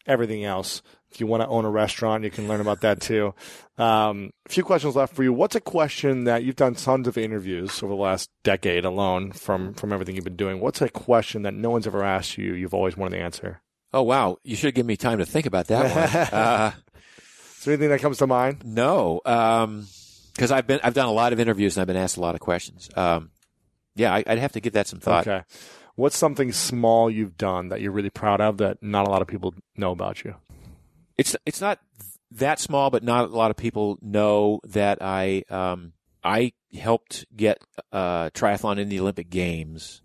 [0.08, 0.82] everything else.
[1.12, 3.34] If you want to own a restaurant, you can learn about that too.
[3.78, 5.34] Um, a few questions left for you.
[5.34, 9.74] What's a question that you've done tons of interviews over the last decade alone from
[9.74, 10.62] from everything you've been doing?
[10.62, 12.54] What's a question that no one's ever asked you?
[12.54, 13.62] You've always wanted to answer.
[13.94, 15.84] Oh wow, you should give me time to think about that
[16.32, 16.40] one.
[16.40, 16.72] uh,
[17.62, 18.64] Is there anything that comes to mind?
[18.66, 22.22] no, because I've been I've done a lot of interviews and I've been asked a
[22.22, 22.90] lot of questions.
[22.96, 23.30] Um,
[23.96, 25.28] yeah, I, I'd have to give that some thought.
[25.28, 25.44] Okay.
[25.96, 29.28] What's something small you've done that you're really proud of that not a lot of
[29.28, 30.36] people know about you?
[31.20, 31.78] it's it's not
[32.32, 35.94] that small, but not a lot of people know that I um,
[36.24, 37.60] I helped get
[37.92, 40.02] uh, triathlon in the Olympic Games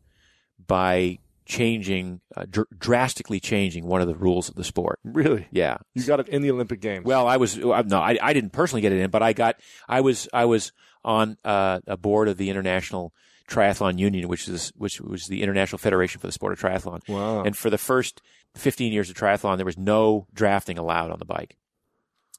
[0.66, 4.98] by changing uh, dr- drastically changing one of the rules of the sport.
[5.04, 5.46] Really?
[5.50, 5.78] Yeah.
[5.94, 7.04] You got it in the Olympic Games.
[7.04, 9.56] Well, I was uh, no, I, I didn't personally get it in, but I got
[9.88, 10.72] I was I was
[11.04, 13.14] on uh, a board of the International
[13.48, 17.08] Triathlon Union, which is which was the International Federation for the Sport of Triathlon.
[17.08, 17.42] Wow.
[17.42, 18.20] And for the first
[18.56, 21.56] 15 years of triathlon, there was no drafting allowed on the bike,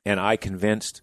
[0.05, 1.01] and I convinced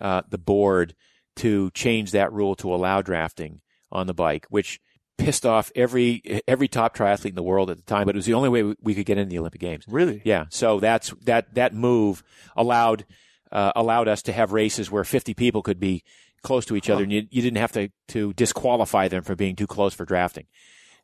[0.00, 0.94] uh, the board
[1.36, 4.80] to change that rule to allow drafting on the bike, which
[5.20, 8.06] pissed off every every top triathlete in the world at the time.
[8.06, 9.84] But it was the only way we- could get into the Olympic Games.
[9.88, 10.22] really?
[10.24, 12.22] Yeah, so that's that that move
[12.56, 13.04] allowed
[13.52, 16.02] uh, allowed us to have races where 50 people could be
[16.42, 19.56] close to each other, and you, you didn't have to to disqualify them for being
[19.56, 20.46] too close for drafting.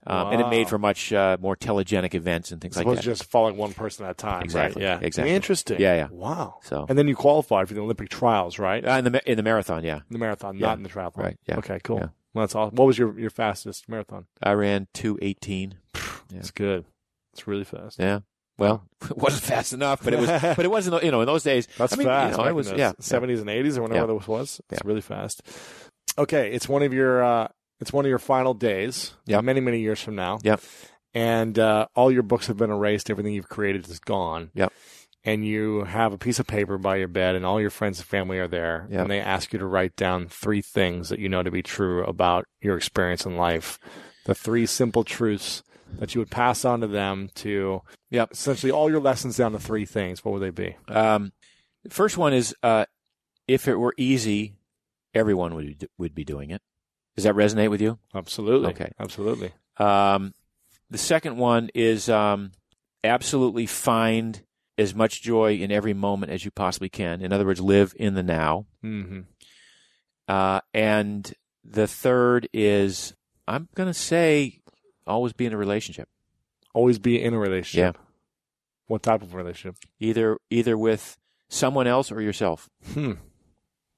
[0.08, 3.02] Um, And it made for much uh, more telegenic events and things As like that.
[3.02, 4.42] just following one person at a time.
[4.42, 5.00] Exactly, Right?
[5.00, 5.04] Yeah.
[5.04, 5.34] exactly.
[5.34, 5.80] Interesting.
[5.80, 6.08] Yeah, yeah.
[6.12, 6.58] Wow.
[6.62, 8.86] So- And then you qualified for the Olympic trials, right?
[8.86, 10.66] Uh, in the in the marathon, yeah, in the marathon, yeah.
[10.68, 11.16] not in the triathlon.
[11.16, 11.58] Right, yeah.
[11.58, 11.80] Okay.
[11.82, 11.98] Cool.
[11.98, 12.08] Yeah.
[12.36, 12.76] Well, that's awesome.
[12.76, 14.26] What was your your fastest marathon?
[14.42, 15.74] I ran 218.
[15.94, 16.38] Yeah.
[16.38, 16.84] It's good.
[17.32, 17.98] It's really fast.
[17.98, 18.20] Yeah.
[18.58, 20.28] Well, it wasn't fast enough, but it was.
[20.28, 21.02] But it wasn't.
[21.02, 22.36] You know, in those days, That's I mean, fast.
[22.36, 22.70] You know, it was.
[22.72, 22.92] Yeah.
[23.00, 24.18] 70s and 80s or whenever Yeah.
[24.18, 24.60] this was.
[24.70, 24.88] It's Yeah.
[24.88, 25.42] really fast.
[26.18, 27.48] Okay, it's one of your uh,
[27.80, 29.14] it's one of your final days.
[29.26, 29.40] Yeah.
[29.40, 30.38] Many many years from now.
[30.42, 30.60] Yep.
[31.14, 33.08] And uh, all your books have been erased.
[33.08, 34.50] Everything you've created is gone.
[34.54, 34.72] Yep.
[35.26, 38.06] And you have a piece of paper by your bed, and all your friends and
[38.06, 39.00] family are there, Yep.
[39.02, 42.04] and they ask you to write down three things that you know to be true
[42.04, 43.78] about your experience in life.
[44.24, 45.62] The three simple truths
[45.98, 48.32] that you would pass on to them to Yep.
[48.32, 50.24] essentially all your lessons down to three things.
[50.24, 50.76] What would they be?
[50.88, 51.32] Um,
[51.82, 52.86] the first one is uh,
[53.48, 54.54] if it were easy,
[55.12, 56.62] everyone would would be doing it.
[57.16, 57.98] Does that resonate with you?
[58.14, 58.68] Absolutely.
[58.70, 58.92] Okay.
[59.00, 59.52] Absolutely.
[59.78, 60.34] Um,
[60.90, 62.52] the second one is um,
[63.02, 64.42] absolutely find
[64.78, 67.22] as much joy in every moment as you possibly can.
[67.22, 68.66] In other words, live in the now.
[68.82, 69.20] hmm
[70.28, 71.32] Uh, and
[71.64, 73.14] the third is
[73.48, 74.60] I'm going to say
[75.06, 76.08] always be in a relationship,
[76.74, 77.96] Always be in a relationship.
[77.96, 78.02] Yeah.
[78.88, 79.76] What type of relationship?
[79.98, 81.16] either either with
[81.48, 82.68] someone else or yourself.
[82.92, 83.12] Hmm.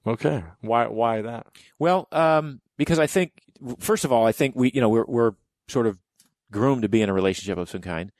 [0.06, 0.44] Okay.
[0.60, 0.86] Why?
[0.86, 1.46] Why that?
[1.78, 3.32] Well, um, because I think,
[3.80, 5.32] first of all, I think we, you know, we're, we're
[5.66, 5.98] sort of
[6.50, 8.12] groomed to be in a relationship of some kind,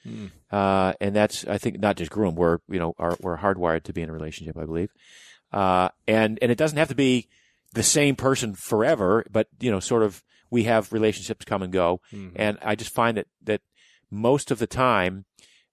[0.51, 2.37] uh, and that's I think not just groomed.
[2.37, 4.91] We're you know are, we're hardwired to be in a relationship, I believe,
[5.53, 7.29] uh, and and it doesn't have to be
[7.73, 12.01] the same person forever, but you know sort of we have relationships come and go,
[12.37, 13.61] and I just find that that
[14.11, 15.25] most of the time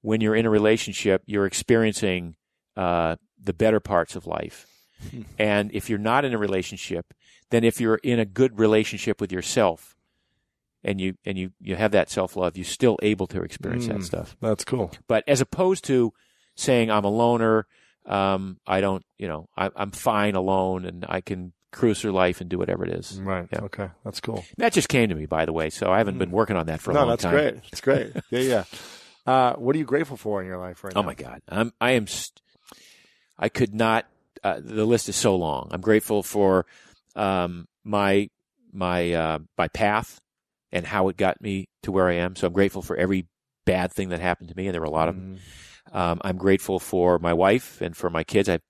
[0.01, 2.35] when you're in a relationship, you're experiencing
[2.77, 4.67] uh, the better parts of life.
[5.39, 7.13] and if you're not in a relationship,
[7.49, 9.94] then if you're in a good relationship with yourself
[10.85, 14.03] and you and you, you have that self love, you're still able to experience that
[14.03, 14.37] stuff.
[14.39, 14.91] That's cool.
[15.07, 16.13] But as opposed to
[16.55, 17.67] saying I'm a loner,
[18.05, 22.39] um, I don't, you know, I, I'm fine alone and I can cruise through life
[22.39, 23.19] and do whatever it is.
[23.19, 23.47] Right.
[23.51, 23.61] Yeah.
[23.63, 23.89] Okay.
[24.05, 24.45] That's cool.
[24.57, 25.69] That just came to me, by the way.
[25.69, 27.33] So I haven't been working on that for a no, long that's time.
[27.33, 27.55] great.
[27.63, 28.13] That's great.
[28.29, 28.63] yeah, yeah.
[29.25, 31.01] Uh, what are you grateful for in your life right now?
[31.01, 32.41] Oh my God, I'm I am st-
[33.37, 34.05] I could not.
[34.43, 35.69] Uh, the list is so long.
[35.71, 36.67] I'm grateful for
[37.15, 38.29] um, my
[38.71, 40.21] my uh, my path
[40.71, 42.35] and how it got me to where I am.
[42.35, 43.27] So I'm grateful for every
[43.65, 45.39] bad thing that happened to me, and there were a lot of them.
[45.91, 48.49] Um, I'm grateful for my wife and for my kids.
[48.49, 48.61] I have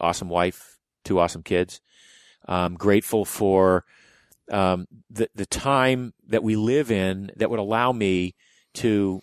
[0.00, 1.80] awesome wife, two awesome kids.
[2.46, 3.84] I'm grateful for
[4.50, 8.34] um, the the time that we live in that would allow me
[8.74, 9.22] to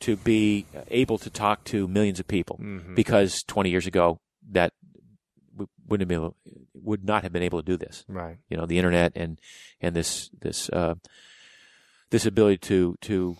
[0.00, 2.56] to be able to talk to millions of people
[2.94, 4.72] because 20 years ago that
[5.88, 6.36] wouldn't have been able,
[6.74, 8.04] would not have been able to do this.
[8.08, 8.36] Right.
[8.48, 9.40] You know, the internet and
[9.80, 10.94] and this this uh,
[12.10, 13.36] this ability to to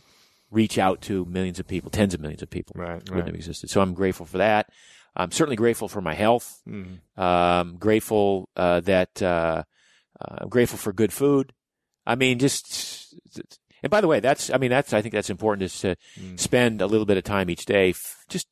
[0.51, 3.27] reach out to millions of people, tens of millions of people, Right, wouldn't right.
[3.27, 3.69] have existed.
[3.71, 4.71] So I'm grateful for that.
[5.15, 6.63] I'm certainly grateful for my health.
[6.69, 7.21] Mm-hmm.
[7.21, 9.65] Um, grateful uh, that uh,
[10.21, 11.53] uh, I'm grateful for good food.
[12.07, 13.15] I mean, just
[13.83, 16.39] and by the way, that's I mean that's I think that's important is to Mm.
[16.39, 17.95] spend a little bit of time each day.
[18.29, 18.47] Just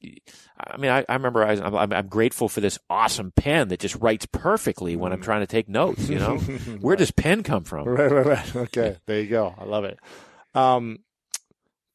[0.59, 3.97] I mean I, I remember I, I'm, I'm grateful for this awesome pen that just
[3.97, 6.09] writes perfectly when I'm trying to take notes.
[6.09, 6.37] You know,
[6.81, 7.87] where does pen come from?
[7.89, 8.57] Right, right, right.
[8.57, 9.55] Okay, there you go.
[9.59, 9.99] I love it.
[10.55, 11.01] Um,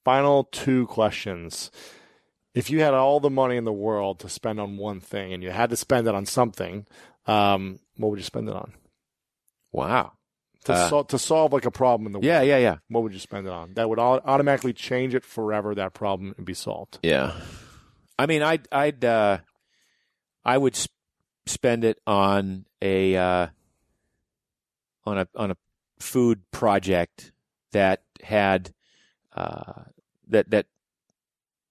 [0.03, 1.71] final two questions.
[2.53, 5.41] If you had all the money in the world to spend on one thing, and
[5.41, 6.85] you had to spend it on something,
[7.25, 8.73] um, what would you spend it on?
[9.71, 10.11] Wow.
[10.65, 12.77] To, Uh, sol- to solve like a problem in the world, yeah, yeah, yeah.
[12.87, 13.73] what would you spend it on?
[13.73, 15.73] That would au- automatically change it forever.
[15.73, 16.99] That problem and be solved.
[17.01, 17.33] yeah.
[18.19, 19.39] I mean, I'd I'd uh,
[20.45, 20.93] I would sp-
[21.47, 23.47] spend it on a uh,
[25.05, 25.57] on a on a
[25.99, 27.31] food project
[27.71, 28.71] that had
[29.35, 29.83] uh,
[30.27, 30.67] that that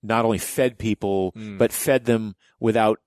[0.03, 1.59] not only fed people Mm.
[1.59, 2.99] but fed them without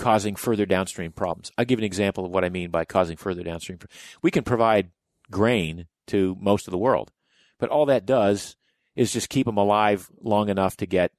[0.00, 1.52] causing further downstream problems.
[1.56, 3.78] I'll give an example of what I mean by causing further downstream.
[4.22, 4.90] We can provide
[5.30, 7.12] grain to most of the world,
[7.58, 8.56] but all that does
[8.96, 11.12] is just keep them alive long enough to get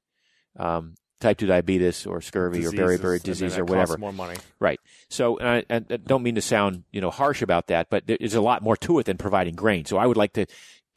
[0.57, 3.93] um, type two diabetes or scurvy or beriberi Diseases, disease or whatever.
[3.93, 4.37] costs More money.
[4.59, 4.79] Right.
[5.09, 8.07] So, and I, and I don't mean to sound, you know, harsh about that, but
[8.07, 9.85] there's a lot more to it than providing grain.
[9.85, 10.47] So I would like to,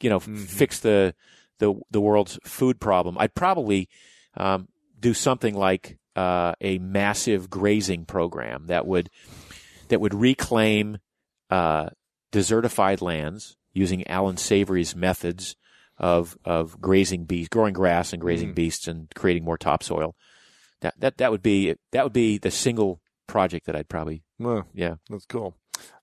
[0.01, 1.13] you know, f- fix the,
[1.59, 3.15] the, the world's food problem.
[3.17, 3.87] I'd probably,
[4.35, 4.67] um,
[4.99, 9.09] do something like, uh, a massive grazing program that would,
[9.89, 10.97] that would reclaim,
[11.49, 11.89] uh,
[12.31, 15.55] desertified lands using Alan Savory's methods
[15.97, 20.15] of, of grazing beasts, growing grass and grazing beasts and creating more topsoil.
[20.81, 24.67] That, that, that would be, that would be the single project that I'd probably, Well,
[24.73, 24.95] yeah.
[25.09, 25.55] that's cool.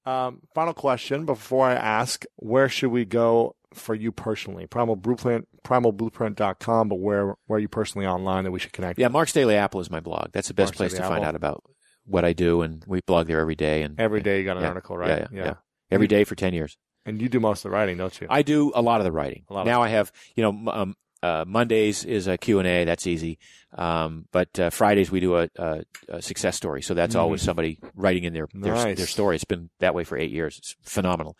[0.04, 4.66] Um, final question before I ask, where should we go for you personally?
[4.66, 8.98] Primal Blueprint, primalblueprint.com, but where, where are you personally online that we should connect?
[8.98, 10.32] Yeah, Mark's Daily Apple is my blog.
[10.32, 11.62] That's the best Mark's place Daily to find out about
[12.04, 13.82] what I do, and we blog there every day.
[13.82, 15.08] And Every day you got an yeah, article, right?
[15.08, 15.54] Yeah, yeah, yeah.
[15.90, 16.76] Every day for ten years.
[17.04, 18.28] And you do most of the writing, don't you?
[18.30, 19.44] I do a lot of the writing.
[19.50, 22.68] A lot of now I have, you know, um, uh, Mondays is a Q and
[22.68, 22.84] A.
[22.84, 23.38] That's easy.
[23.74, 26.82] Um, but uh, Fridays we do a, a, a success story.
[26.82, 28.84] So that's always somebody writing in their their, Mm.
[28.84, 28.96] Nice.
[28.98, 29.36] their story.
[29.36, 30.58] It's been that way for eight years.
[30.58, 31.36] It's phenomenal.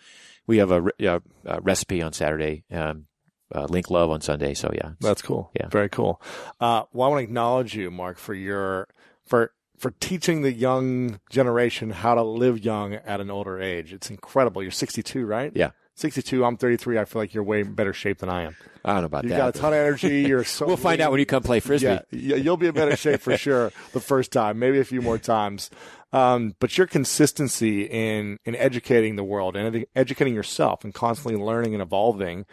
[0.47, 2.64] We have a, a, a recipe on Saturday.
[2.70, 3.07] Um,
[3.55, 4.55] uh, Link Love on Sunday.
[4.55, 5.51] So yeah, That's cool.
[5.55, 5.68] Yeah.
[5.68, 6.22] Very cool.
[6.59, 8.89] Uh, well, I want to acknowledge you, Mark, for your,
[9.26, 13.93] for, for teaching the young generation how to live young at an older age.
[13.93, 14.62] It's incredible.
[14.62, 15.53] You're 62, right?
[15.55, 15.72] Yeah.
[16.03, 16.44] 62.
[16.44, 16.98] I'm 33.
[16.98, 18.57] I feel like you're way better shape than I am.
[18.84, 19.28] I don't know about that.
[19.28, 20.22] You've got a ton of energy.
[20.28, 20.66] You're so.
[20.66, 21.86] we'll find out when you come play frisbee.
[21.86, 25.00] Yeah, yeah, you'll be in better shape for sure the first time, maybe a few
[25.00, 25.70] more times.
[26.12, 31.74] Um, but your consistency in in educating the world and educating yourself and constantly learning
[31.74, 32.44] and evolving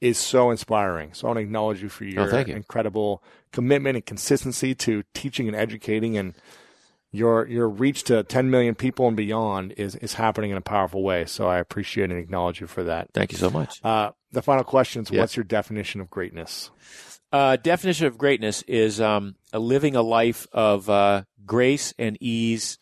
[0.00, 1.12] is so inspiring.
[1.14, 2.54] So I want to acknowledge you for your Oh, you.
[2.54, 3.22] incredible
[3.52, 6.34] commitment and consistency to teaching and educating and
[7.16, 11.02] your your reach to 10 million people and beyond is is happening in a powerful
[11.02, 11.24] way.
[11.24, 13.08] So I appreciate and acknowledge you for that.
[13.14, 13.80] Thank you so much.
[13.84, 15.20] Uh, the final question is, Yeah.
[15.20, 16.70] what's your definition of greatness?
[17.32, 22.78] Uh, definition of greatness is um, a living a life of uh, grace and ease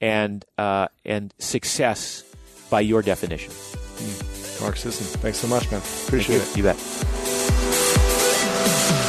[0.00, 2.24] and uh, and success
[2.70, 3.52] by your definition.
[4.60, 5.80] Mark Sisson, thanks so much, man.
[6.06, 6.56] Appreciate it.
[6.56, 7.33] You bet.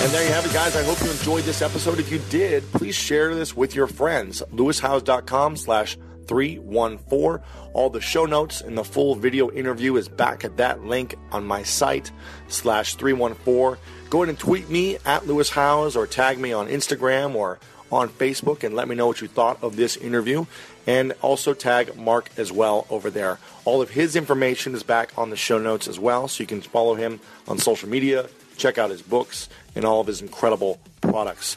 [0.05, 0.75] And there you have it, guys.
[0.75, 1.99] I hope you enjoyed this episode.
[1.99, 4.43] If you did, please share this with your friends.
[4.53, 5.97] LewisHowes.com slash
[6.27, 7.43] 314.
[7.73, 11.43] All the show notes and the full video interview is back at that link on
[11.43, 12.11] my site
[12.49, 13.81] slash 314.
[14.11, 17.57] Go ahead and tweet me at Lewis Howes or tag me on Instagram or
[17.91, 20.45] on Facebook and let me know what you thought of this interview.
[20.85, 23.39] And also tag Mark as well over there.
[23.63, 26.61] All of his information is back on the show notes as well, so you can
[26.61, 31.55] follow him on social media, check out his books, and all of his incredible products.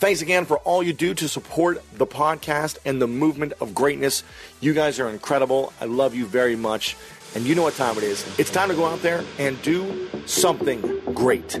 [0.00, 4.24] Thanks again for all you do to support the podcast and the movement of greatness.
[4.60, 5.74] You guys are incredible.
[5.78, 6.96] I love you very much.
[7.34, 8.26] And you know what time it is.
[8.38, 10.80] It's time to go out there and do something
[11.12, 11.60] great.